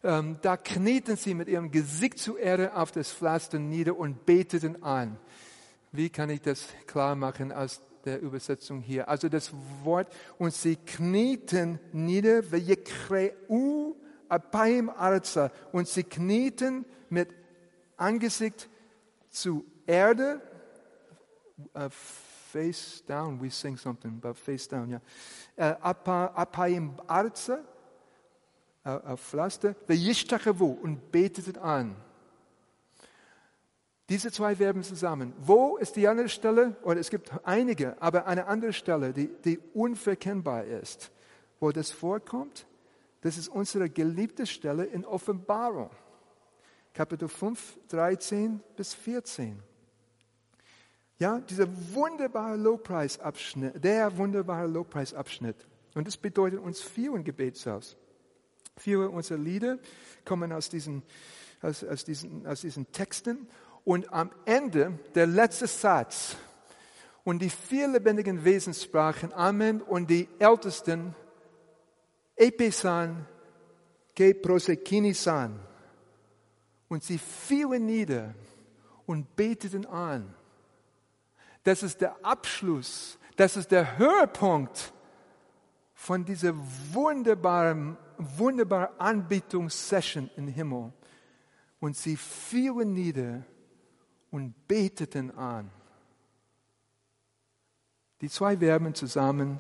Ähm, 0.04 0.38
da 0.42 0.56
knieten 0.56 1.18
sie 1.18 1.34
mit 1.34 1.50
ihrem 1.50 1.72
Gesicht 1.72 2.20
zur 2.20 2.40
Erde 2.40 2.76
auf 2.76 2.92
das 2.92 3.12
Pflaster 3.12 3.60
nieder 3.60 3.98
und 3.98 4.26
beteten 4.26 4.82
an. 4.84 5.18
Wie 5.92 6.10
kann 6.10 6.30
ich 6.30 6.42
das 6.42 6.68
klar 6.86 7.16
machen 7.16 7.52
aus 7.52 7.82
der 8.06 8.22
Übersetzung 8.22 8.82
hier? 8.82 9.10
Also 9.10 9.28
das 9.30 9.52
Wort, 9.84 10.08
und 10.38 10.54
sie 10.54 10.76
knieten 10.76 11.80
nieder, 11.92 12.44
u 13.50 13.96
apaim 14.28 14.90
arza, 14.90 15.52
und 15.72 15.88
sie 15.88 16.04
knieten 16.04 16.86
mit 17.10 17.30
Angesicht 17.98 18.70
zu 19.30 19.66
Erde, 19.88 20.42
uh, 21.76 21.90
face 21.90 23.04
down, 23.08 23.42
we 23.42 23.50
sing 23.50 23.76
something 23.76 24.20
about 24.22 24.36
face 24.36 24.68
down, 24.68 24.90
ja. 24.90 25.02
Yeah. 25.58 25.72
Uh, 25.72 26.12
apaim 26.36 26.94
arza, 27.08 27.64
auf 28.84 29.20
Pflaster, 29.22 29.76
und 29.88 31.12
beteten 31.12 31.58
an. 31.58 31.96
Diese 34.10 34.32
zwei 34.32 34.56
Verben 34.56 34.84
zusammen. 34.84 35.34
Wo 35.40 35.78
ist 35.78 35.96
die 35.96 36.08
andere 36.08 36.30
Stelle? 36.30 36.76
Oder 36.82 37.00
es 37.00 37.12
gibt 37.12 37.32
einige, 37.44 38.02
aber 38.02 38.26
eine 38.26 38.48
andere 38.48 38.74
Stelle, 38.74 39.14
die, 39.14 39.30
die 39.46 39.60
unverkennbar 39.74 40.66
ist, 40.66 41.12
wo 41.60 41.72
das 41.72 41.92
vorkommt. 41.92 42.66
Das 43.22 43.38
ist 43.38 43.50
unsere 43.50 43.90
geliebte 43.90 44.48
Stelle 44.48 44.86
in 44.86 45.06
Offenbarung. 45.06 45.92
Kapitel 46.94 47.28
5, 47.28 47.80
13 47.90 48.62
bis 48.76 48.94
14. 48.96 49.62
Ja, 51.20 51.40
dieser 51.40 51.68
wunderbare 51.94 52.56
Lobpreisabschnitt, 52.56 53.84
der 53.84 54.18
wunderbare 54.18 54.68
Lobpreisabschnitt. 54.68 55.68
Und 55.94 56.08
das 56.08 56.18
bedeutet 56.18 56.60
uns 56.60 56.82
viel 56.82 57.14
im 57.14 57.24
Gebetshaus. 57.24 57.98
Viele 58.78 59.10
unserer 59.10 59.38
Lieder 59.38 59.78
kommen 60.24 60.52
aus 60.54 60.70
diesen, 60.70 61.04
aus, 61.62 61.84
aus, 61.84 62.06
diesen, 62.06 62.48
aus 62.48 62.62
diesen 62.62 62.90
Texten. 62.92 63.48
Und 63.84 64.12
am 64.12 64.32
Ende, 64.46 65.00
der 65.16 65.28
letzte 65.28 65.68
Satz, 65.68 66.36
und 67.24 67.40
die 67.40 67.50
vier 67.50 67.88
lebendigen 67.88 68.44
Wesen 68.44 68.74
sprachen 68.74 69.34
Amen 69.34 69.82
und 69.82 70.10
die 70.10 70.28
Ältesten 70.40 71.14
Episan 72.36 73.26
ke 74.16 74.34
prosekinisan. 74.34 75.60
Und 76.88 77.04
sie 77.04 77.18
fielen 77.18 77.86
nieder 77.86 78.34
und 79.06 79.36
beteten 79.36 79.86
an. 79.86 80.34
Das 81.64 81.84
ist 81.84 82.02
der 82.02 82.16
Abschluss, 82.26 83.20
das 83.36 83.58
ist 83.58 83.70
der 83.72 83.98
Höhepunkt 83.98 84.92
von 85.94 86.26
dieser 86.26 86.56
wunderbaren 86.94 87.98
wunderbare 88.20 89.00
Anbetungssession 89.00 90.30
im 90.36 90.48
Himmel. 90.48 90.92
Und 91.80 91.96
sie 91.96 92.18
fielen 92.18 92.94
nieder 92.94 93.44
und 94.32 94.68
beteten 94.68 95.32
an. 95.32 95.72
Die 98.22 98.30
zwei 98.30 98.58
Verben 98.58 98.94
zusammen 98.94 99.60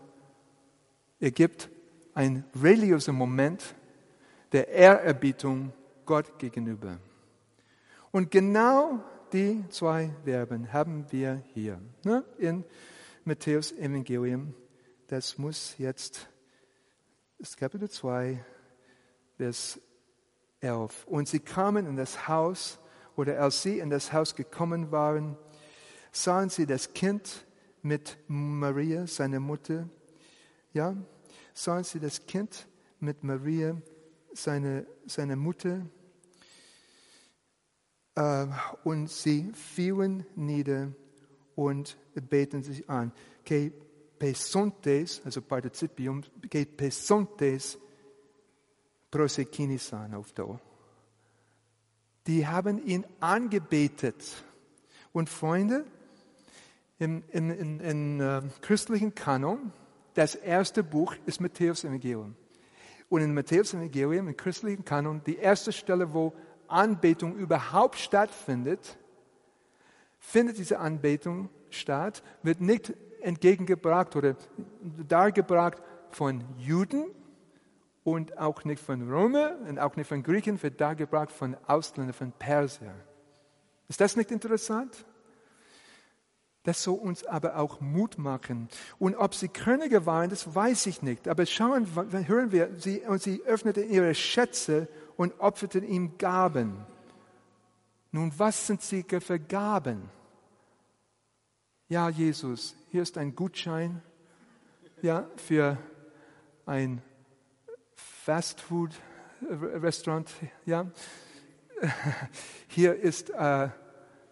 ergibt 1.20 1.70
ein 2.14 2.44
religiöser 2.62 3.14
Moment 3.14 3.76
der 4.52 4.68
Ehrerbietung 4.68 5.72
Gott 6.06 6.40
gegenüber. 6.40 7.00
Und 8.12 8.32
genau 8.32 9.04
die 9.32 9.64
zwei 9.70 10.12
Verben 10.24 10.74
haben 10.74 11.06
wir 11.12 11.44
hier 11.54 11.80
ne, 12.04 12.24
in 12.38 12.66
Matthäus 13.24 13.72
Evangelium. 13.72 14.54
Das 15.08 15.38
muss 15.38 15.78
jetzt 15.78 16.30
ist 17.40 17.56
Kapitel 17.56 17.90
2, 17.90 18.44
Vers 19.38 19.80
11. 20.60 21.08
Und 21.08 21.30
sie 21.30 21.40
kamen 21.40 21.86
in 21.86 21.96
das 21.96 22.28
Haus, 22.28 22.80
oder 23.20 23.42
als 23.42 23.64
sie 23.64 23.80
in 23.80 23.90
das 23.90 24.14
Haus 24.14 24.34
gekommen 24.34 24.94
waren, 24.94 25.36
sahen 26.10 26.48
sie 26.48 26.66
das 26.66 26.94
Kind 26.94 27.46
mit 27.82 28.18
Maria, 28.30 29.08
seine 29.08 29.42
Mutter. 29.42 29.90
Ja, 30.72 30.96
sahen 31.54 31.84
sie 31.84 32.00
das 32.00 32.26
Kind 32.26 32.66
mit 33.02 33.22
Maria, 33.22 33.76
seine, 34.32 34.86
seine 35.06 35.36
Mutter. 35.36 35.86
Äh, 38.16 38.48
und 38.86 39.10
sie 39.10 39.52
fielen 39.52 40.26
nieder 40.36 40.94
und 41.56 41.98
beten 42.30 42.64
sich 42.64 42.90
an. 42.90 43.12
Okay, 43.42 43.74
pesontes, 44.18 45.22
also 45.26 45.42
Partizipium, 45.42 46.24
que 46.50 46.66
pesontes 46.66 47.78
prosekinisan 49.12 50.14
auf 50.14 50.32
da. 50.32 50.58
Die 52.28 52.48
haben 52.48 52.86
ihn 52.86 53.06
angebetet. 53.20 54.44
Und 55.12 55.30
Freunde, 55.30 55.86
im, 57.00 57.24
in, 57.32 57.50
in, 57.50 57.80
in 57.80 58.20
äh, 58.20 58.42
christlichen 58.62 59.16
Kanon, 59.16 59.72
das 60.14 60.36
erste 60.36 60.84
Buch 60.84 61.16
ist 61.26 61.40
Matthäus 61.40 61.84
Evangelium. 61.84 62.36
Und 63.10 63.22
in 63.22 63.34
Matthäus 63.34 63.74
Evangelium, 63.74 64.28
im 64.28 64.38
christlichen 64.38 64.86
Kanon, 64.86 65.22
die 65.26 65.38
erste 65.38 65.72
Stelle, 65.72 66.14
wo 66.14 66.34
Anbetung 66.68 67.36
überhaupt 67.36 67.98
stattfindet, 67.98 68.98
findet 70.20 70.58
diese 70.58 70.80
Anbetung 70.80 71.50
statt, 71.70 72.22
wird 72.44 72.62
nicht 72.62 72.94
entgegengebracht 73.22 74.16
oder 74.16 74.36
dargebracht 75.08 75.82
von 76.12 76.44
Juden 76.58 77.06
und 78.04 78.38
auch 78.38 78.64
nicht 78.64 78.82
von 78.82 79.10
Römer 79.10 79.56
und 79.68 79.80
auch 79.80 79.96
nicht 79.96 80.08
von 80.08 80.24
Griechen, 80.24 80.62
wird 80.62 80.80
dargebracht 80.80 81.32
von 81.32 81.56
Ausländern, 81.68 82.14
von 82.14 82.32
Persiern. 82.32 83.00
Ist 83.88 84.02
das 84.02 84.16
nicht 84.16 84.32
interessant? 84.32 85.06
Das 86.64 86.84
soll 86.84 87.00
uns 87.00 87.26
aber 87.26 87.58
auch 87.58 87.80
Mut 87.80 88.18
machen. 88.18 88.70
Und 89.00 89.16
ob 89.16 89.34
sie 89.34 89.48
Könige 89.48 90.06
waren, 90.06 90.30
das 90.30 90.54
weiß 90.54 90.86
ich 90.88 91.02
nicht. 91.02 91.28
Aber 91.28 91.46
schauen, 91.46 91.88
hören 92.28 92.52
wir, 92.52 92.70
sie, 92.78 93.00
und 93.00 93.22
sie 93.22 93.42
öffneten 93.44 93.90
ihre 93.90 94.14
Schätze 94.14 94.88
und 95.16 95.40
opferten 95.40 95.84
ihm 95.84 96.18
Gaben. 96.18 96.86
Nun, 98.12 98.32
was 98.38 98.68
sind 98.68 98.82
sie 98.82 99.04
für 99.04 99.40
Gaben? 99.40 100.10
Ja, 101.88 102.10
Jesus, 102.10 102.76
hier 102.92 103.02
ist 103.02 103.18
ein 103.18 103.36
Gutschein 103.36 104.02
ja, 105.02 105.28
für 105.38 105.78
ein 106.66 107.02
Fastfood-Restaurant. 108.26 110.30
Ja. 110.66 110.88
Hier 112.68 112.96
ist, 112.96 113.30
äh, 113.30 113.70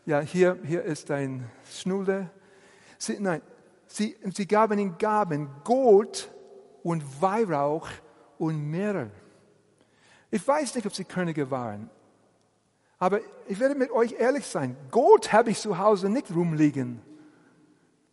ja, 0.06 0.19
hier, 0.19 0.58
hier 0.63 0.84
ist 0.84 1.10
ein 1.12 1.50
Schnuller. 1.69 2.30
Sie, 2.97 3.19
nein, 3.19 3.41
sie, 3.88 4.17
sie 4.34 4.47
gaben 4.47 4.80
ihm 4.80 4.97
Gaben, 4.97 5.50
Gold 5.63 6.32
und 6.84 7.21
Weihrauch 7.21 7.88
und 8.38 8.69
Meere. 8.69 9.12
Ich 10.32 10.47
weiß 10.47 10.76
nicht, 10.76 10.88
ob 10.88 10.95
sie 10.95 11.04
Könige 11.06 11.52
waren, 11.52 11.89
Aber 13.00 13.19
ich 13.47 13.60
werde 13.60 13.76
mit 13.76 13.91
euch 13.91 14.13
ehrlich 14.13 14.45
sein. 14.45 14.78
Gold 14.91 15.34
habe 15.34 15.52
ich 15.52 15.60
zu 15.60 15.78
Hause 15.78 16.10
nicht 16.10 16.34
rumliegen. 16.34 17.02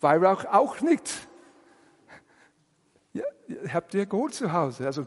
Weihrauch 0.00 0.44
auch 0.46 0.80
nicht. 0.80 1.28
Habt 3.72 3.94
ihr 3.94 4.07
Gold 4.07 4.35
zu 4.35 4.53
Hause? 4.53 4.87
Also, 4.87 5.07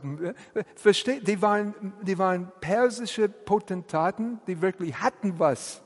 versteht, 0.76 1.28
die 1.28 1.41
waren, 1.41 1.74
die 2.02 2.17
waren 2.17 2.52
persische 2.60 3.30
Potentaten, 3.30 4.39
die 4.48 4.62
wirklich 4.62 5.00
hatten 5.00 5.39
was. 5.39 5.82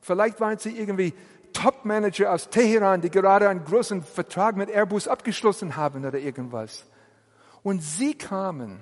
Vielleicht 0.00 0.40
waren 0.40 0.58
sie 0.58 0.78
irgendwie 0.78 1.14
Top-Manager 1.52 2.32
aus 2.32 2.48
Teheran, 2.48 3.00
die 3.00 3.10
gerade 3.10 3.48
einen 3.48 3.64
großen 3.64 4.02
Vertrag 4.02 4.56
mit 4.56 4.70
Airbus 4.70 5.08
abgeschlossen 5.08 5.76
haben 5.76 6.04
oder 6.04 6.18
irgendwas. 6.18 6.86
Und 7.62 7.82
sie 7.82 8.14
kamen 8.14 8.80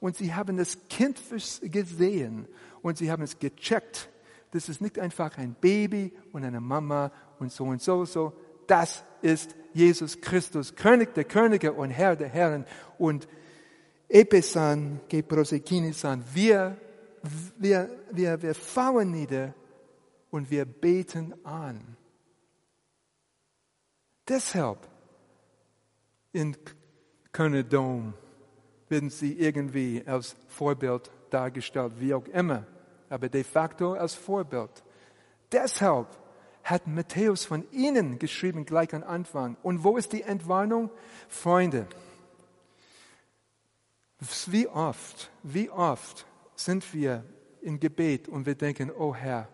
und 0.00 0.16
sie 0.16 0.34
haben 0.34 0.56
das 0.56 0.78
Kind 0.88 1.20
gesehen 1.62 2.46
und 2.82 2.98
sie 2.98 3.10
haben 3.10 3.22
es 3.22 3.38
gecheckt. 3.38 4.08
Das 4.52 4.68
ist 4.68 4.80
nicht 4.80 4.98
einfach 4.98 5.36
ein 5.38 5.56
Baby 5.60 6.12
und 6.32 6.44
eine 6.44 6.60
Mama 6.60 7.10
und 7.40 7.50
so 7.50 7.64
und 7.64 7.82
so, 7.82 8.04
so. 8.04 8.32
Das 8.66 9.04
ist 9.20 9.56
Jesus 9.74 10.20
Christus, 10.20 10.74
König 10.74 11.14
der 11.14 11.24
Könige 11.24 11.72
und 11.72 11.90
Herr 11.90 12.16
der 12.16 12.28
Herren. 12.28 12.64
Und 12.98 13.28
Epesan, 14.08 15.00
Geprosekinisan, 15.08 16.24
wir, 16.32 16.76
wir, 17.58 17.90
wir, 18.10 18.40
wir 18.40 18.54
fahren 18.54 19.10
nieder 19.10 19.54
und 20.30 20.50
wir 20.50 20.64
beten 20.64 21.34
an. 21.44 21.96
Deshalb 24.28 24.78
in 26.32 26.56
Kölner 27.32 27.62
Dom 27.62 28.14
werden 28.88 29.10
sie 29.10 29.32
irgendwie 29.32 30.02
als 30.06 30.36
Vorbild 30.48 31.10
dargestellt, 31.30 31.94
wie 31.98 32.14
auch 32.14 32.26
immer 32.28 32.66
aber 33.14 33.28
de 33.28 33.44
facto 33.44 33.94
als 33.94 34.14
Vorbild. 34.14 34.82
Deshalb 35.52 36.08
hat 36.64 36.86
Matthäus 36.86 37.44
von 37.44 37.70
ihnen 37.70 38.18
geschrieben 38.18 38.64
gleich 38.64 38.94
am 38.94 39.04
Anfang. 39.04 39.56
Und 39.62 39.84
wo 39.84 39.96
ist 39.96 40.12
die 40.12 40.22
Entwarnung? 40.22 40.90
Freunde, 41.28 41.86
wie 44.46 44.66
oft, 44.68 45.30
wie 45.42 45.70
oft 45.70 46.26
sind 46.56 46.94
wir 46.94 47.24
im 47.60 47.78
Gebet 47.78 48.28
und 48.28 48.46
wir 48.46 48.54
denken, 48.54 48.90
oh 48.90 49.14
Herr, 49.14 49.48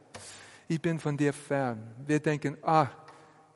ich 0.69 0.81
bin 0.81 1.01
von 1.01 1.17
dir 1.17 1.33
fern. 1.33 1.95
Wir 2.07 2.21
denken, 2.21 2.57
ah, 2.63 2.87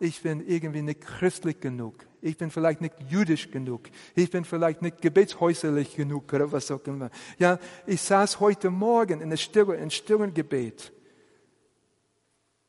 ich 0.01 0.23
bin 0.23 0.47
irgendwie 0.47 0.83
nicht 0.83 1.01
christlich 1.01 1.61
genug. 1.61 2.07
Ich 2.21 2.37
bin 2.37 2.51
vielleicht 2.51 2.81
nicht 2.81 2.95
jüdisch 3.09 3.51
genug. 3.51 3.83
Ich 4.15 4.31
bin 4.31 4.45
vielleicht 4.45 4.83
nicht 4.83 5.01
gebetshäuserlich 5.01 5.95
genug 5.95 6.33
oder 6.33 6.51
was 6.51 6.71
auch 6.71 6.85
immer. 6.87 7.11
Ja, 7.39 7.59
ich 7.87 8.01
saß 8.01 8.41
heute 8.41 8.71
Morgen 8.71 9.21
in 9.21 9.31
der 9.31 9.37
Stille, 9.37 9.77
in 9.77 9.91
stillen 9.91 10.35
Gebet. 10.35 10.93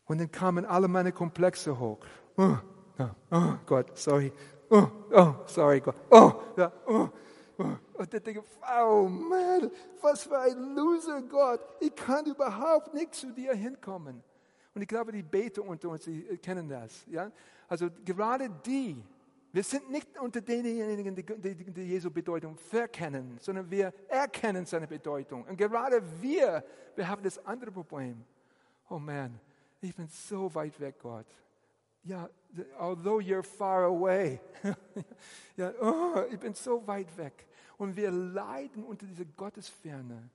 Und 0.06 0.20
dann 0.20 0.32
kamen 0.32 0.66
alle 0.66 0.88
meine 0.88 1.12
Komplexe 1.12 1.78
hoch. 1.78 2.00
Oh, 2.38 2.58
oh, 3.32 3.54
Gott, 3.66 3.98
sorry. 3.98 4.32
Oh, 4.70 4.88
oh, 5.12 5.36
sorry 5.46 5.80
Gott. 5.80 5.96
Oh, 6.12 6.34
ja, 6.58 6.72
oh, 6.88 7.10
oh. 7.58 7.64
Und 7.94 8.14
dann 8.14 8.24
denke 8.24 8.42
ich, 8.42 8.46
oh 8.80 9.08
Mann, 9.08 9.72
was 10.02 10.24
für 10.24 10.38
ein 10.40 10.76
Loser 10.76 11.22
Gott. 11.22 11.62
Ich 11.80 11.96
kann 11.96 12.26
überhaupt 12.26 12.94
nicht 12.94 13.16
zu 13.16 13.32
dir 13.32 13.54
hinkommen. 13.54 14.22
Und 14.74 14.82
ich 14.82 14.88
glaube, 14.88 15.12
die 15.12 15.24
Beter 15.24 15.64
unter 15.64 15.90
uns, 15.90 16.04
die 16.04 16.22
kennen 16.38 16.68
das. 16.68 17.06
Ja? 17.08 17.32
Also 17.68 17.88
gerade 18.04 18.50
die, 18.66 19.02
wir 19.54 19.64
sind 19.64 19.90
nicht 19.90 20.20
unter 20.20 20.42
denjenigen, 20.42 21.16
die, 21.16 21.24
die, 21.24 21.72
die 21.72 21.84
Jesu 21.84 22.12
Bedeutung 22.12 22.58
verkennen, 22.58 23.38
sondern 23.40 23.72
wir 23.72 23.94
erkennen 24.10 24.66
seine 24.66 24.86
Bedeutung. 24.86 25.46
Und 25.46 25.58
gerade 25.58 26.02
wir, 26.22 26.64
wir 26.94 27.08
haben 27.08 27.24
das 27.24 27.44
andere 27.46 27.72
Problem. 27.72 28.22
Oh 28.90 29.00
man, 29.00 29.40
ich 29.82 29.96
bin 29.96 30.08
so 30.08 30.54
weit 30.54 30.80
weg, 30.80 30.96
Gott. 31.00 31.26
Ja, 32.04 32.30
although 32.78 33.20
you're 33.20 33.44
far 33.44 33.84
away. 33.86 34.40
ja, 35.58 35.72
oh, 35.82 36.24
ich 36.32 36.40
bin 36.40 36.54
so 36.54 36.86
weit 36.86 37.16
weg. 37.18 37.48
Und 37.78 37.96
wir 37.96 38.12
leiden 38.12 38.84
unter 38.84 39.06
dieser 39.06 39.26
Gottesferne. 39.26 40.30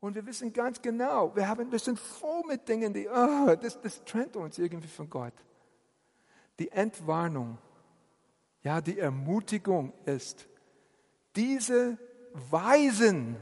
Und 0.00 0.14
wir 0.14 0.26
wissen 0.26 0.52
ganz 0.52 0.80
genau, 0.82 1.34
wir, 1.36 1.46
haben, 1.46 1.70
wir 1.70 1.78
sind 1.78 1.98
voll 1.98 2.42
mit 2.48 2.68
Dingen, 2.68 2.92
die, 2.92 3.08
oh, 3.08 3.54
das, 3.54 3.80
das 3.80 4.02
trennt 4.04 4.36
uns 4.36 4.58
irgendwie 4.58 4.88
von 4.88 5.08
Gott. 5.08 5.34
Die 6.58 6.70
Entwarnung 6.70 7.58
ja, 8.62 8.80
die 8.80 8.98
Ermutigung 8.98 9.92
ist, 10.06 10.46
diese 11.34 11.98
Weisen 12.50 13.36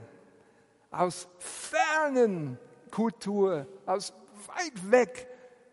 aus 0.91 1.29
fernen 1.39 2.59
Kultur, 2.91 3.67
aus 3.87 4.13
weit 4.47 4.91
weg, 4.91 5.29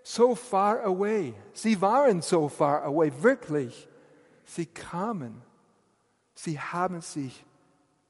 so 0.07 0.35
far 0.35 0.83
away. 0.85 1.33
Sie 1.53 1.81
waren 1.81 2.21
so 2.21 2.47
far 2.47 2.83
away, 2.83 3.11
wirklich. 3.21 3.89
Sie 4.45 4.65
kamen. 4.65 5.41
Sie 6.33 6.57
haben 6.57 7.01
sich 7.01 7.45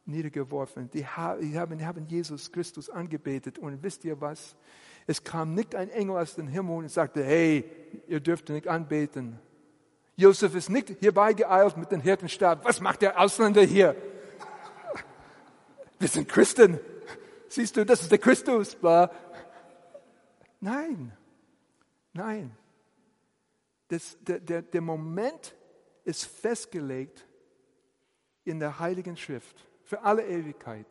niedergeworfen. 0.05 0.91
Die 0.91 1.05
haben, 1.07 1.83
haben 1.83 2.05
Jesus 2.05 2.51
Christus 2.51 2.89
angebetet. 2.89 3.57
Und 3.57 3.81
wisst 3.81 4.05
ihr 4.05 4.21
was? 4.21 4.55
Es 5.07 5.23
kam 5.23 5.55
nicht 5.55 5.73
ein 5.73 5.89
Engel 5.89 6.17
aus 6.17 6.35
dem 6.35 6.47
Himmel 6.47 6.77
und 6.77 6.91
sagte, 6.91 7.23
hey, 7.23 7.65
ihr 8.07 8.19
dürft 8.19 8.49
nicht 8.49 8.67
anbeten. 8.67 9.39
Josef 10.15 10.53
ist 10.53 10.69
nicht 10.69 10.97
hierbei 10.99 11.33
geeilt 11.33 11.77
mit 11.77 11.91
dem 11.91 12.01
Hirtenstab. 12.01 12.63
Was 12.63 12.79
macht 12.79 13.01
der 13.01 13.19
Ausländer 13.19 13.63
hier? 13.63 13.95
Wir 15.97 16.07
sind 16.07 16.29
Christen. 16.29 16.79
Siehst 17.49 17.75
du, 17.75 17.85
das 17.85 18.03
ist 18.03 18.11
der 18.11 18.19
Christus. 18.19 18.77
Nein, 20.59 21.11
nein. 22.17 22.55
Das, 23.87 24.17
der, 24.21 24.39
der, 24.39 24.61
der 24.61 24.81
Moment 24.81 25.55
ist 26.03 26.25
festgelegt 26.25 27.25
in 28.43 28.59
der 28.59 28.79
Heiligen 28.79 29.15
Schrift 29.15 29.65
für 29.83 30.01
alle 30.01 30.25
Ewigkeit. 30.25 30.87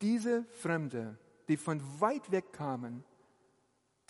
Diese 0.00 0.44
Fremde, 0.50 1.18
die 1.48 1.56
von 1.56 1.80
weit 2.00 2.30
weg 2.30 2.52
kamen, 2.52 3.04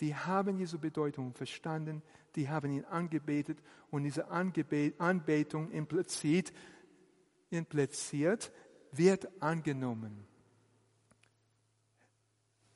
die 0.01 0.15
haben 0.15 0.57
Jesu 0.57 0.79
Bedeutung 0.79 1.33
verstanden, 1.33 2.01
die 2.35 2.49
haben 2.49 2.71
ihn 2.71 2.83
angebetet 2.85 3.59
und 3.91 4.03
diese 4.03 4.27
Angebe 4.29 4.93
Anbetung 4.97 5.69
impliziert, 5.71 6.51
impliziert, 7.49 8.51
wird 8.91 9.29
angenommen. 9.41 10.25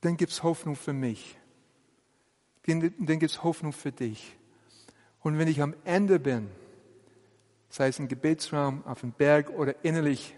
Dann 0.01 0.15
gibt 0.15 0.31
es 0.31 0.43
Hoffnung 0.43 0.75
für 0.75 0.93
mich. 0.93 1.37
Dann, 2.67 2.81
gibt 3.19 3.23
es 3.23 3.43
Hoffnung 3.43 3.71
für 3.71 3.91
dich. 3.91 4.35
Und 5.21 5.37
wenn 5.37 5.47
ich 5.47 5.61
am 5.61 5.73
Ende 5.85 6.19
bin, 6.19 6.49
sei 7.69 7.87
es 7.87 7.99
im 7.99 8.07
Gebetsraum, 8.07 8.85
auf 8.85 9.01
dem 9.01 9.11
Berg 9.11 9.49
oder 9.51 9.83
innerlich, 9.83 10.35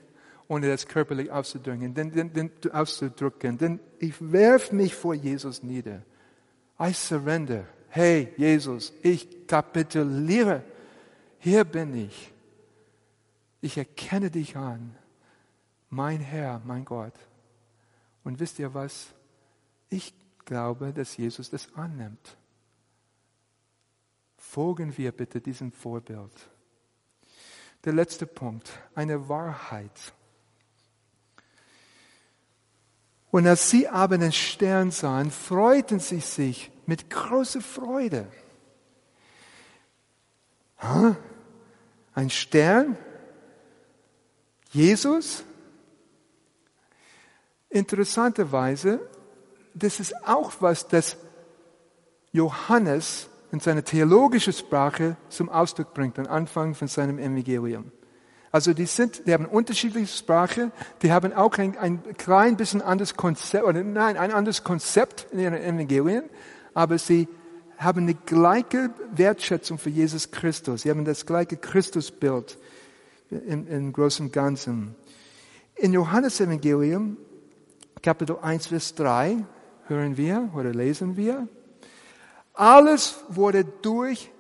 ohne 0.48 0.68
das 0.68 0.88
körperlich 0.88 1.32
auszudrücken, 1.32 1.94
dann, 1.94 2.12
dann, 2.12 2.34
dann, 2.34 2.52
auszudrücken, 2.72 3.58
denn 3.58 3.80
ich 4.00 4.16
werfe 4.20 4.76
mich 4.76 4.96
vor 4.96 5.14
Jesus 5.14 5.64
nieder. 5.64 6.04
I 6.80 6.94
surrender. 6.94 7.66
Hey, 7.90 8.34
Jesus, 8.38 8.94
ich 9.02 9.48
kapituliere. 9.48 10.64
Hier 11.40 11.64
bin 11.64 11.96
ich. 11.96 12.32
Ich 13.62 13.78
erkenne 13.78 14.30
dich 14.30 14.56
an. 14.56 14.96
Mein 15.90 16.20
Herr, 16.20 16.62
mein 16.66 16.86
Gott. 16.86 17.14
Und 18.24 18.40
wisst 18.40 18.60
ihr 18.60 18.74
was? 18.74 19.08
Ich 19.90 20.14
glaube, 20.46 20.94
dass 20.94 21.18
Jesus 21.18 21.50
das 21.50 21.74
annimmt. 21.76 22.38
Folgen 24.38 24.98
wir 24.98 25.12
bitte 25.12 25.42
diesem 25.42 25.72
Vorbild. 25.72 26.32
Der 27.86 27.94
letzte 27.94 28.26
Punkt, 28.26 28.72
eine 28.96 29.30
Wahrheit. 29.30 30.14
Und 33.32 33.46
als 33.48 33.70
sie 33.70 33.88
aber 33.88 34.18
den 34.18 34.32
Stern 34.32 34.92
sahen, 34.92 35.30
freuten 35.30 36.00
sie 36.00 36.20
sich 36.20 36.72
mit 36.88 37.10
großer 37.10 37.62
Freude. 37.62 38.28
Ein 42.16 42.30
Stern? 42.30 42.98
Jesus? 44.72 45.44
Interessanterweise, 47.70 49.09
das 49.84 50.00
ist 50.00 50.14
auch 50.28 50.54
was, 50.60 50.88
das 50.88 51.18
Johannes 52.32 53.30
in 53.52 53.60
seiner 53.60 53.84
theologischen 53.84 54.54
Sprache 54.54 55.18
zum 55.30 55.50
Ausdruck 55.50 55.94
bringt, 55.94 56.20
am 56.20 56.28
Anfang 56.28 56.76
von 56.76 56.88
seinem 56.88 57.18
Evangelium. 57.18 57.92
Also 58.52 58.74
die 58.74 58.86
sind, 58.86 59.28
die 59.28 59.34
haben 59.34 59.46
unterschiedliche 59.46 60.08
Sprache, 60.08 60.72
die 61.02 61.12
haben 61.12 61.34
auch 61.34 61.58
ein, 61.58 61.78
ein 61.78 62.02
klein 62.18 62.58
bisschen 62.58 62.82
anderes 62.82 63.16
Konzept, 63.16 63.64
oder 63.64 63.84
nein, 63.84 64.18
ein 64.18 64.32
anderes 64.32 64.64
Konzept 64.64 65.28
in 65.32 65.40
ihren 65.40 65.54
Evangelien, 65.56 66.24
aber 66.74 66.98
sie 66.98 67.28
haben 67.78 68.02
eine 68.02 68.14
gleiche 68.14 68.90
Wertschätzung 69.12 69.78
für 69.78 69.90
Jesus 69.90 70.32
Christus. 70.32 70.82
Sie 70.82 70.90
haben 70.90 71.06
das 71.06 71.26
gleiche 71.26 71.58
Christusbild 71.58 72.58
im, 73.30 73.68
im 73.68 73.94
Großen 73.94 74.32
Ganzen. 74.32 74.96
In 75.76 75.94
Johannes 75.94 76.42
Evangelium, 76.42 77.18
Kapitel 78.02 78.38
1, 78.42 78.68
Vers 78.68 78.96
3, 78.96 79.46
hören 79.90 80.18
wir 80.18 80.50
oder 80.56 80.72
lesen 80.72 81.18
wir, 81.18 81.48
alles 82.54 83.24
wurde 83.30 83.64
durch 83.64 84.32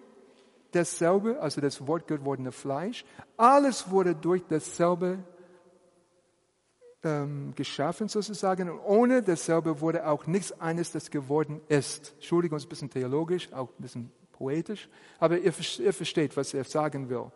dasselbe, 0.71 1.39
also 1.41 1.61
das 1.61 1.85
Wort 1.87 2.07
gewordene 2.07 2.51
Fleisch, 2.51 3.05
alles 3.37 3.89
wurde 3.89 4.15
durch 4.15 4.43
dasselbe 4.47 5.19
ähm, 7.03 7.53
geschaffen 7.55 8.09
sozusagen 8.09 8.69
und 8.69 8.79
ohne 8.79 9.23
dasselbe 9.23 9.81
wurde 9.81 10.05
auch 10.07 10.27
nichts 10.27 10.51
eines, 10.59 10.91
das 10.91 11.09
geworden 11.09 11.61
ist. 11.69 12.13
Entschuldigung, 12.15 12.57
ist 12.57 12.65
ein 12.65 12.69
bisschen 12.69 12.89
theologisch, 12.89 13.51
auch 13.53 13.69
ein 13.69 13.81
bisschen 13.81 14.11
poetisch, 14.33 14.89
aber 15.19 15.37
ihr, 15.37 15.53
ihr 15.79 15.93
versteht, 15.93 16.35
was 16.37 16.53
er 16.53 16.63
sagen 16.63 17.09
will. 17.09 17.31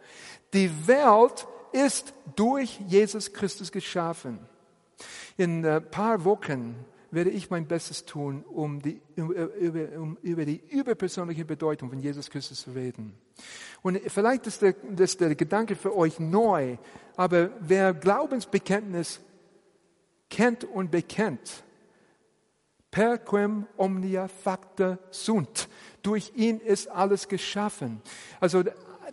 Die 0.53 0.70
Welt 0.88 1.47
ist 1.72 2.14
durch 2.36 2.80
Jesus 2.88 3.34
Christus 3.34 3.72
geschaffen. 3.72 4.39
In 5.38 5.66
ein 5.66 5.89
paar 5.89 6.24
Wochen 6.24 6.76
werde 7.14 7.30
ich 7.30 7.49
mein 7.49 7.68
Bestes 7.68 8.05
tun, 8.05 8.43
um, 8.43 8.82
die, 8.82 9.01
über, 9.16 9.99
um 9.99 10.18
über 10.22 10.45
die 10.45 10.61
überpersönliche 10.70 11.45
Bedeutung 11.45 11.89
von 11.89 11.99
Jesus 11.99 12.30
Christus 12.30 12.61
zu 12.61 12.72
reden. 12.72 13.14
Und 13.82 13.99
vielleicht 14.07 14.47
ist 14.47 14.61
der, 14.61 14.74
das 14.89 15.18
der 15.18 15.36
Gedanke 15.36 15.76
für 15.76 15.95
euch 15.95 16.20
neu, 16.20 16.78
aber 17.16 17.51
wer 17.59 17.93
Glaubensbekenntnis 17.93 19.22
kennt 20.30 20.64
und 20.64 20.89
bekennt, 20.89 21.64
per 22.89 23.18
quem 23.18 23.68
omnia 23.78 24.28
facta 24.28 24.99
sunt. 25.09 25.68
Durch 26.01 26.32
ihn 26.36 26.59
ist 26.59 26.88
alles 26.88 27.28
geschaffen. 27.28 28.01
Also 28.39 28.64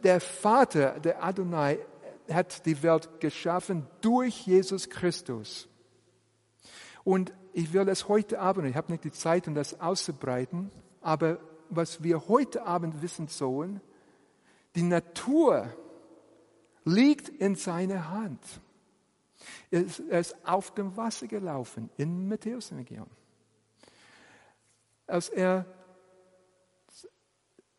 der 0.05 0.20
Vater, 0.20 1.01
der 1.01 1.24
Adonai, 1.24 1.78
hat 2.30 2.64
die 2.66 2.82
Welt 2.82 3.09
geschaffen 3.20 3.86
durch 4.01 4.46
Jesus 4.46 4.88
Christus. 4.88 5.68
Und 7.05 7.32
ich 7.53 7.72
will 7.72 7.88
es 7.88 8.09
heute 8.09 8.40
Abend, 8.40 8.66
ich 8.66 8.76
habe 8.76 8.92
nicht 8.92 9.05
die 9.05 9.12
Zeit, 9.12 9.48
um 9.48 9.55
das 9.55 9.80
auszubreiten, 9.80 10.70
aber 11.01 11.38
was 11.68 12.03
wir 12.03 12.28
heute 12.28 12.64
Abend 12.66 13.03
wissen 13.03 13.28
sollen, 13.28 13.80
die 14.74 14.82
Natur 14.82 15.72
liegt 16.84 17.28
in 17.28 17.55
seiner 17.55 18.11
Hand. 18.11 18.40
Er 19.70 19.82
ist, 19.82 20.01
er 20.11 20.20
ist 20.20 20.36
auf 20.44 20.74
dem 20.74 20.96
Wasser 20.96 21.26
gelaufen 21.26 21.90
in 21.96 22.28
Matthäus-Region. 22.28 23.07
Als 25.07 25.28
er 25.28 25.64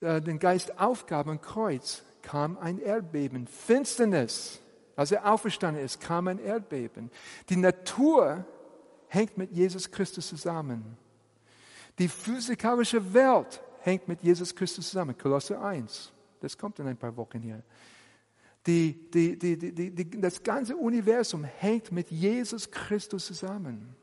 äh, 0.02 0.22
den 0.22 0.40
Geist 0.40 0.80
aufgab 0.80 1.28
am 1.28 1.40
Kreuz, 1.40 2.04
kam 2.22 2.58
ein 2.58 2.80
Erdbeben. 2.80 3.48
Finsternis. 3.48 4.60
Als 4.96 5.12
er 5.12 5.32
auferstanden 5.32 5.84
ist, 5.84 6.02
kam 6.02 6.28
ein 6.28 6.40
Erdbeben. 6.40 7.10
Die 7.50 7.56
Natur 7.56 8.46
hängt 9.12 9.38
mit 9.38 9.52
Jesus 9.52 9.92
Christus 9.92 10.30
zusammen. 10.30 10.98
Die 12.00 12.08
physikalische 12.08 13.14
Welt 13.14 13.62
hängt 13.82 14.08
mit 14.08 14.24
Jesus 14.24 14.56
Christus 14.56 14.88
zusammen. 14.90 15.18
Kolosse 15.18 15.60
1. 15.60 16.14
Das 16.40 16.58
kommt 16.58 16.80
in 16.80 16.88
ein 16.88 16.96
paar 16.96 17.16
Wochen 17.18 17.42
hier. 17.42 17.62
Die, 18.66 19.10
die, 19.12 19.38
die, 19.38 20.22
das 20.22 20.42
ganze 20.42 20.78
Universum 20.78 21.44
hängt 21.44 21.92
mit 21.92 22.10
Jesus 22.10 22.72
Christus 22.72 23.26
zusammen. 23.26 23.96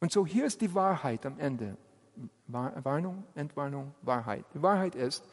Und 0.00 0.12
so 0.12 0.26
hier 0.26 0.44
ist 0.44 0.60
die 0.60 0.74
Wahrheit 0.74 1.24
am 1.24 1.38
Ende. 1.38 1.76
Warnung, 2.46 3.24
Entwarnung, 3.34 3.94
Wahrheit. 4.02 4.44
Die 4.52 4.60
Wahrheit 4.60 4.96
ist, 4.96 5.24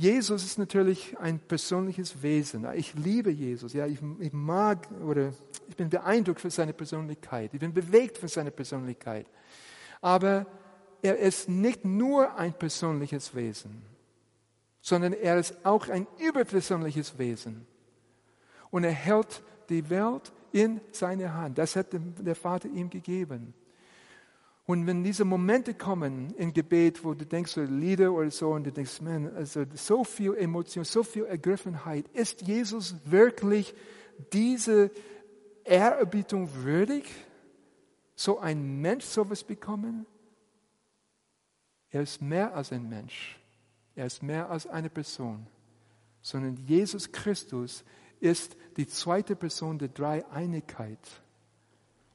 Jesus 0.00 0.42
ist 0.44 0.58
natürlich 0.58 1.14
ein 1.18 1.38
persönliches 1.38 2.22
Wesen. 2.22 2.66
Ich 2.74 2.94
liebe 2.94 3.30
Jesus. 3.30 3.74
Ja, 3.74 3.86
ich, 3.86 3.98
ich 4.18 4.32
mag 4.32 4.88
oder 5.06 5.34
ich 5.68 5.76
bin 5.76 5.90
beeindruckt 5.90 6.40
von 6.40 6.48
seiner 6.48 6.72
Persönlichkeit. 6.72 7.52
Ich 7.52 7.60
bin 7.60 7.74
bewegt 7.74 8.16
von 8.16 8.30
seiner 8.30 8.50
Persönlichkeit. 8.50 9.26
Aber 10.00 10.46
er 11.02 11.18
ist 11.18 11.50
nicht 11.50 11.84
nur 11.84 12.34
ein 12.36 12.54
persönliches 12.54 13.34
Wesen, 13.34 13.82
sondern 14.80 15.12
er 15.12 15.38
ist 15.38 15.66
auch 15.66 15.86
ein 15.90 16.06
überpersönliches 16.18 17.18
Wesen. 17.18 17.66
Und 18.70 18.84
er 18.84 18.92
hält 18.92 19.42
die 19.68 19.90
Welt 19.90 20.32
in 20.50 20.80
seine 20.92 21.34
Hand. 21.34 21.58
Das 21.58 21.76
hat 21.76 21.88
der 21.92 22.36
Vater 22.36 22.70
ihm 22.70 22.88
gegeben. 22.88 23.52
Und 24.70 24.86
wenn 24.86 25.02
diese 25.02 25.24
Momente 25.24 25.74
kommen 25.74 26.32
im 26.36 26.52
Gebet, 26.52 27.02
wo 27.02 27.12
du 27.12 27.26
denkst, 27.26 27.50
so 27.50 27.60
Lieder 27.60 28.12
oder 28.12 28.30
so, 28.30 28.50
und 28.50 28.62
du 28.62 28.70
denkst, 28.70 29.00
man, 29.00 29.34
also 29.34 29.64
so 29.74 30.04
viel 30.04 30.36
Emotion, 30.36 30.84
so 30.84 31.02
viel 31.02 31.24
Ergriffenheit, 31.24 32.06
ist 32.12 32.42
Jesus 32.42 32.94
wirklich 33.04 33.74
diese 34.32 34.92
Ehrerbietung 35.64 36.48
würdig? 36.54 37.04
So 38.14 38.38
ein 38.38 38.80
Mensch 38.80 39.06
sowas 39.06 39.42
bekommen? 39.42 40.06
Er 41.90 42.02
ist 42.02 42.22
mehr 42.22 42.54
als 42.54 42.70
ein 42.70 42.88
Mensch. 42.88 43.40
Er 43.96 44.06
ist 44.06 44.22
mehr 44.22 44.50
als 44.50 44.68
eine 44.68 44.88
Person. 44.88 45.48
Sondern 46.22 46.56
Jesus 46.68 47.10
Christus 47.10 47.82
ist 48.20 48.56
die 48.76 48.86
zweite 48.86 49.34
Person 49.34 49.80
der 49.80 49.88
Dreieinigkeit. 49.88 51.00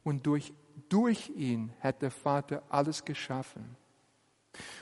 Und 0.06 0.26
durch 0.26 0.54
durch 0.90 1.30
ihn 1.30 1.74
hat 1.80 2.02
der 2.02 2.12
Vater 2.12 2.64
alles 2.70 3.04
geschaffen. 3.04 3.76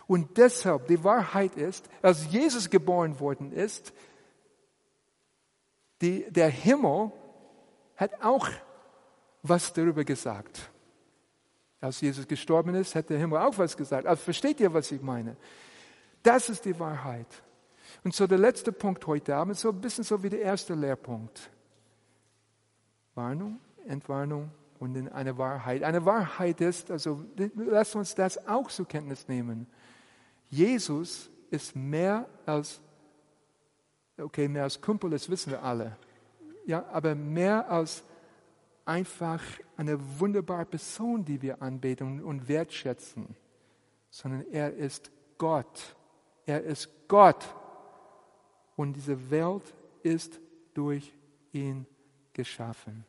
Und 0.07 0.37
deshalb, 0.37 0.87
die 0.87 1.03
Wahrheit 1.03 1.55
ist, 1.55 1.89
als 2.01 2.31
Jesus 2.31 2.69
geboren 2.69 3.19
worden 3.19 3.51
ist, 3.51 3.93
die, 6.01 6.29
der 6.29 6.49
Himmel 6.49 7.11
hat 7.95 8.21
auch 8.21 8.49
was 9.41 9.73
darüber 9.73 10.03
gesagt. 10.03 10.69
Als 11.79 12.01
Jesus 12.01 12.27
gestorben 12.27 12.75
ist, 12.75 12.95
hat 12.95 13.09
der 13.09 13.17
Himmel 13.17 13.39
auch 13.39 13.57
was 13.57 13.75
gesagt. 13.75 14.05
Also 14.07 14.23
versteht 14.23 14.59
ihr, 14.59 14.73
was 14.73 14.91
ich 14.91 15.01
meine? 15.01 15.35
Das 16.21 16.49
ist 16.49 16.65
die 16.65 16.79
Wahrheit. 16.79 17.27
Und 18.03 18.13
so 18.13 18.25
der 18.27 18.37
letzte 18.37 18.71
Punkt 18.71 19.05
heute 19.05 19.35
Abend, 19.35 19.57
so 19.57 19.69
ein 19.69 19.81
bisschen 19.81 20.03
so 20.03 20.23
wie 20.23 20.29
der 20.29 20.41
erste 20.41 20.73
Lehrpunkt. 20.73 21.49
Warnung, 23.15 23.59
Entwarnung, 23.85 24.49
und 24.83 24.95
in 24.95 25.07
eine 25.07 25.37
Wahrheit. 25.37 25.81
Eine 25.81 26.05
Wahrheit 26.05 26.59
ist, 26.59 26.91
also 26.91 27.23
lass 27.55 27.95
uns 27.95 28.15
das 28.15 28.47
auch 28.49 28.69
zur 28.69 28.85
Kenntnis 28.85 29.29
nehmen. 29.29 29.65
Jesus 30.49 31.29
ist 31.49 31.73
mehr 31.73 32.27
als, 32.45 32.81
okay, 34.17 34.49
mehr 34.49 34.63
als 34.63 34.81
Kumpel, 34.81 35.09
das 35.09 35.29
wissen 35.29 35.51
wir 35.51 35.63
alle. 35.63 35.95
Ja, 36.65 36.85
aber 36.91 37.15
mehr 37.15 37.69
als 37.69 38.03
einfach 38.83 39.41
eine 39.77 39.97
wunderbare 40.19 40.65
Person, 40.65 41.23
die 41.23 41.41
wir 41.41 41.61
anbeten 41.61 42.21
und 42.21 42.49
wertschätzen, 42.49 43.37
sondern 44.09 44.45
er 44.51 44.73
ist 44.73 45.11
Gott. 45.37 45.95
Er 46.45 46.61
ist 46.61 46.89
Gott. 47.07 47.55
Und 48.75 48.93
diese 48.93 49.31
Welt 49.31 49.73
ist 50.03 50.41
durch 50.73 51.15
ihn 51.53 51.85
geschaffen. 52.33 53.05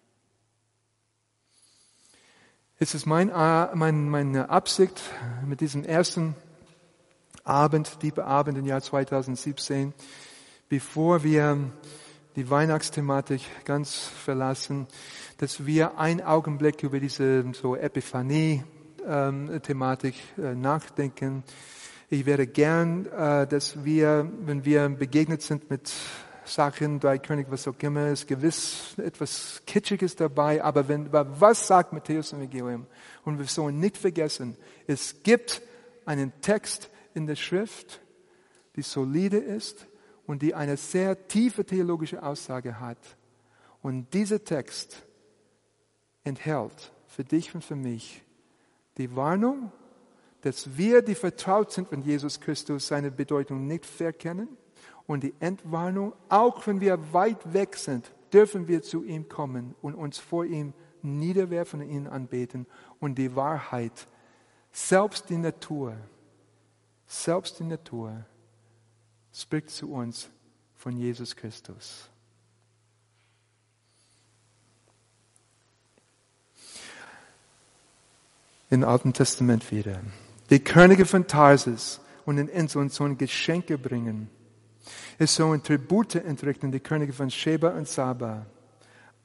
Es 2.80 2.92
ist 2.92 3.06
mein, 3.06 3.28
mein, 3.28 4.08
meine 4.08 4.50
Absicht 4.50 5.00
mit 5.46 5.60
diesem 5.60 5.84
ersten 5.84 6.34
Abend, 7.44 8.02
Diebe 8.02 8.24
Abend 8.24 8.58
im 8.58 8.66
Jahr 8.66 8.82
2017, 8.82 9.94
bevor 10.68 11.22
wir 11.22 11.56
die 12.34 12.50
Weihnachtsthematik 12.50 13.42
ganz 13.64 13.94
verlassen, 13.94 14.88
dass 15.38 15.66
wir 15.66 16.00
einen 16.00 16.20
Augenblick 16.20 16.82
über 16.82 16.98
diese 16.98 17.44
so 17.52 17.76
Epiphanie-Thematik 17.76 20.14
ähm, 20.36 20.44
äh, 20.44 20.56
nachdenken. 20.56 21.44
Ich 22.10 22.26
wäre 22.26 22.48
gern, 22.48 23.06
äh, 23.06 23.46
dass 23.46 23.84
wir, 23.84 24.28
wenn 24.40 24.64
wir 24.64 24.88
begegnet 24.88 25.42
sind 25.42 25.70
mit 25.70 25.92
Sachen, 26.44 27.00
drei 27.00 27.18
König, 27.18 27.46
was 27.50 27.66
auch 27.66 27.78
immer, 27.78 28.08
ist 28.08 28.26
gewiss 28.26 28.94
etwas 28.98 29.62
Kitschiges 29.66 30.16
dabei, 30.16 30.62
aber 30.62 30.88
wenn, 30.88 31.12
was 31.12 31.66
sagt 31.66 31.92
Matthäus 31.92 32.32
im 32.32 32.40
Evangelium? 32.40 32.86
Und 33.24 33.38
wir 33.38 33.46
sollen 33.46 33.80
nicht 33.80 33.96
vergessen, 33.96 34.56
es 34.86 35.22
gibt 35.22 35.62
einen 36.04 36.32
Text 36.40 36.90
in 37.14 37.26
der 37.26 37.36
Schrift, 37.36 38.00
die 38.76 38.82
solide 38.82 39.38
ist 39.38 39.86
und 40.26 40.42
die 40.42 40.54
eine 40.54 40.76
sehr 40.76 41.28
tiefe 41.28 41.64
theologische 41.64 42.22
Aussage 42.22 42.80
hat. 42.80 42.98
Und 43.82 44.12
dieser 44.14 44.44
Text 44.44 45.02
enthält 46.24 46.92
für 47.06 47.24
dich 47.24 47.54
und 47.54 47.64
für 47.64 47.76
mich 47.76 48.22
die 48.98 49.14
Warnung, 49.16 49.72
dass 50.42 50.76
wir, 50.76 51.02
die 51.02 51.14
vertraut 51.14 51.72
sind 51.72 51.90
mit 51.90 52.04
Jesus 52.04 52.40
Christus, 52.40 52.88
seine 52.88 53.10
Bedeutung 53.10 53.66
nicht 53.66 53.86
verkennen 53.86 54.48
und 55.06 55.22
die 55.22 55.34
Entwarnung, 55.40 56.14
auch 56.28 56.66
wenn 56.66 56.80
wir 56.80 57.12
weit 57.12 57.52
weg 57.52 57.76
sind, 57.76 58.10
dürfen 58.32 58.68
wir 58.68 58.82
zu 58.82 59.04
ihm 59.04 59.28
kommen 59.28 59.74
und 59.82 59.94
uns 59.94 60.18
vor 60.18 60.44
ihm 60.44 60.72
niederwerfen 61.02 61.82
und 61.82 61.88
ihn 61.88 62.06
anbeten. 62.06 62.66
Und 63.00 63.16
die 63.16 63.36
Wahrheit, 63.36 64.06
selbst 64.72 65.28
die 65.28 65.36
Natur, 65.36 65.96
selbst 67.06 67.60
die 67.60 67.64
Natur 67.64 68.24
spricht 69.32 69.70
zu 69.70 69.92
uns 69.92 70.30
von 70.74 70.96
Jesus 70.96 71.36
Christus. 71.36 72.08
im 78.74 78.84
Alten 78.84 79.12
Testament 79.12 79.70
wieder. 79.70 80.00
Die 80.50 80.58
Könige 80.58 81.06
von 81.06 81.26
Tarsis 81.26 82.00
und 82.26 82.38
in 82.38 82.48
Insel 82.48 82.90
sollen 82.90 83.16
Geschenke 83.16 83.78
bringen. 83.78 84.28
Es 85.18 85.34
sollen 85.34 85.62
Tribute 85.62 86.16
entrichten, 86.16 86.72
die 86.72 86.80
Könige 86.80 87.12
von 87.12 87.30
Sheba 87.30 87.70
und 87.70 87.88
Saba. 87.88 88.46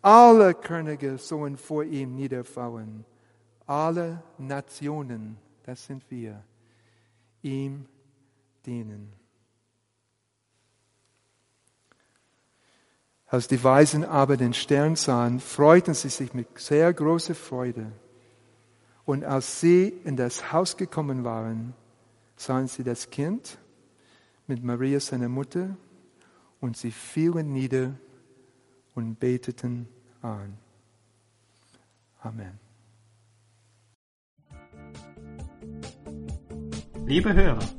Alle 0.01 0.53
Könige 0.53 1.17
sollen 1.17 1.57
vor 1.57 1.83
ihm 1.83 2.15
niederfallen. 2.15 3.05
Alle 3.65 4.23
Nationen, 4.37 5.37
das 5.63 5.85
sind 5.85 6.03
wir, 6.09 6.43
ihm 7.41 7.85
dienen. 8.65 9.13
Als 13.27 13.47
die 13.47 13.63
Weisen 13.63 14.03
aber 14.03 14.37
den 14.37 14.53
Stern 14.53 14.95
sahen, 14.95 15.39
freuten 15.39 15.93
sie 15.93 16.09
sich 16.09 16.33
mit 16.33 16.57
sehr 16.57 16.91
großer 16.91 17.35
Freude. 17.35 17.91
Und 19.05 19.23
als 19.23 19.59
sie 19.59 19.89
in 20.03 20.15
das 20.15 20.51
Haus 20.51 20.77
gekommen 20.77 21.23
waren, 21.23 21.75
sahen 22.35 22.67
sie 22.67 22.83
das 22.83 23.09
Kind 23.09 23.59
mit 24.49 24.63
Maria, 24.63 24.99
seiner 24.99 25.29
Mutter, 25.29 25.77
und 26.59 26.75
sie 26.75 26.91
fielen 26.91 27.53
nieder 27.53 27.93
und 28.95 29.19
beteten 29.19 29.87
an. 30.21 30.57
Amen. 32.21 32.59
Liebe 37.05 37.33
Hörer, 37.33 37.78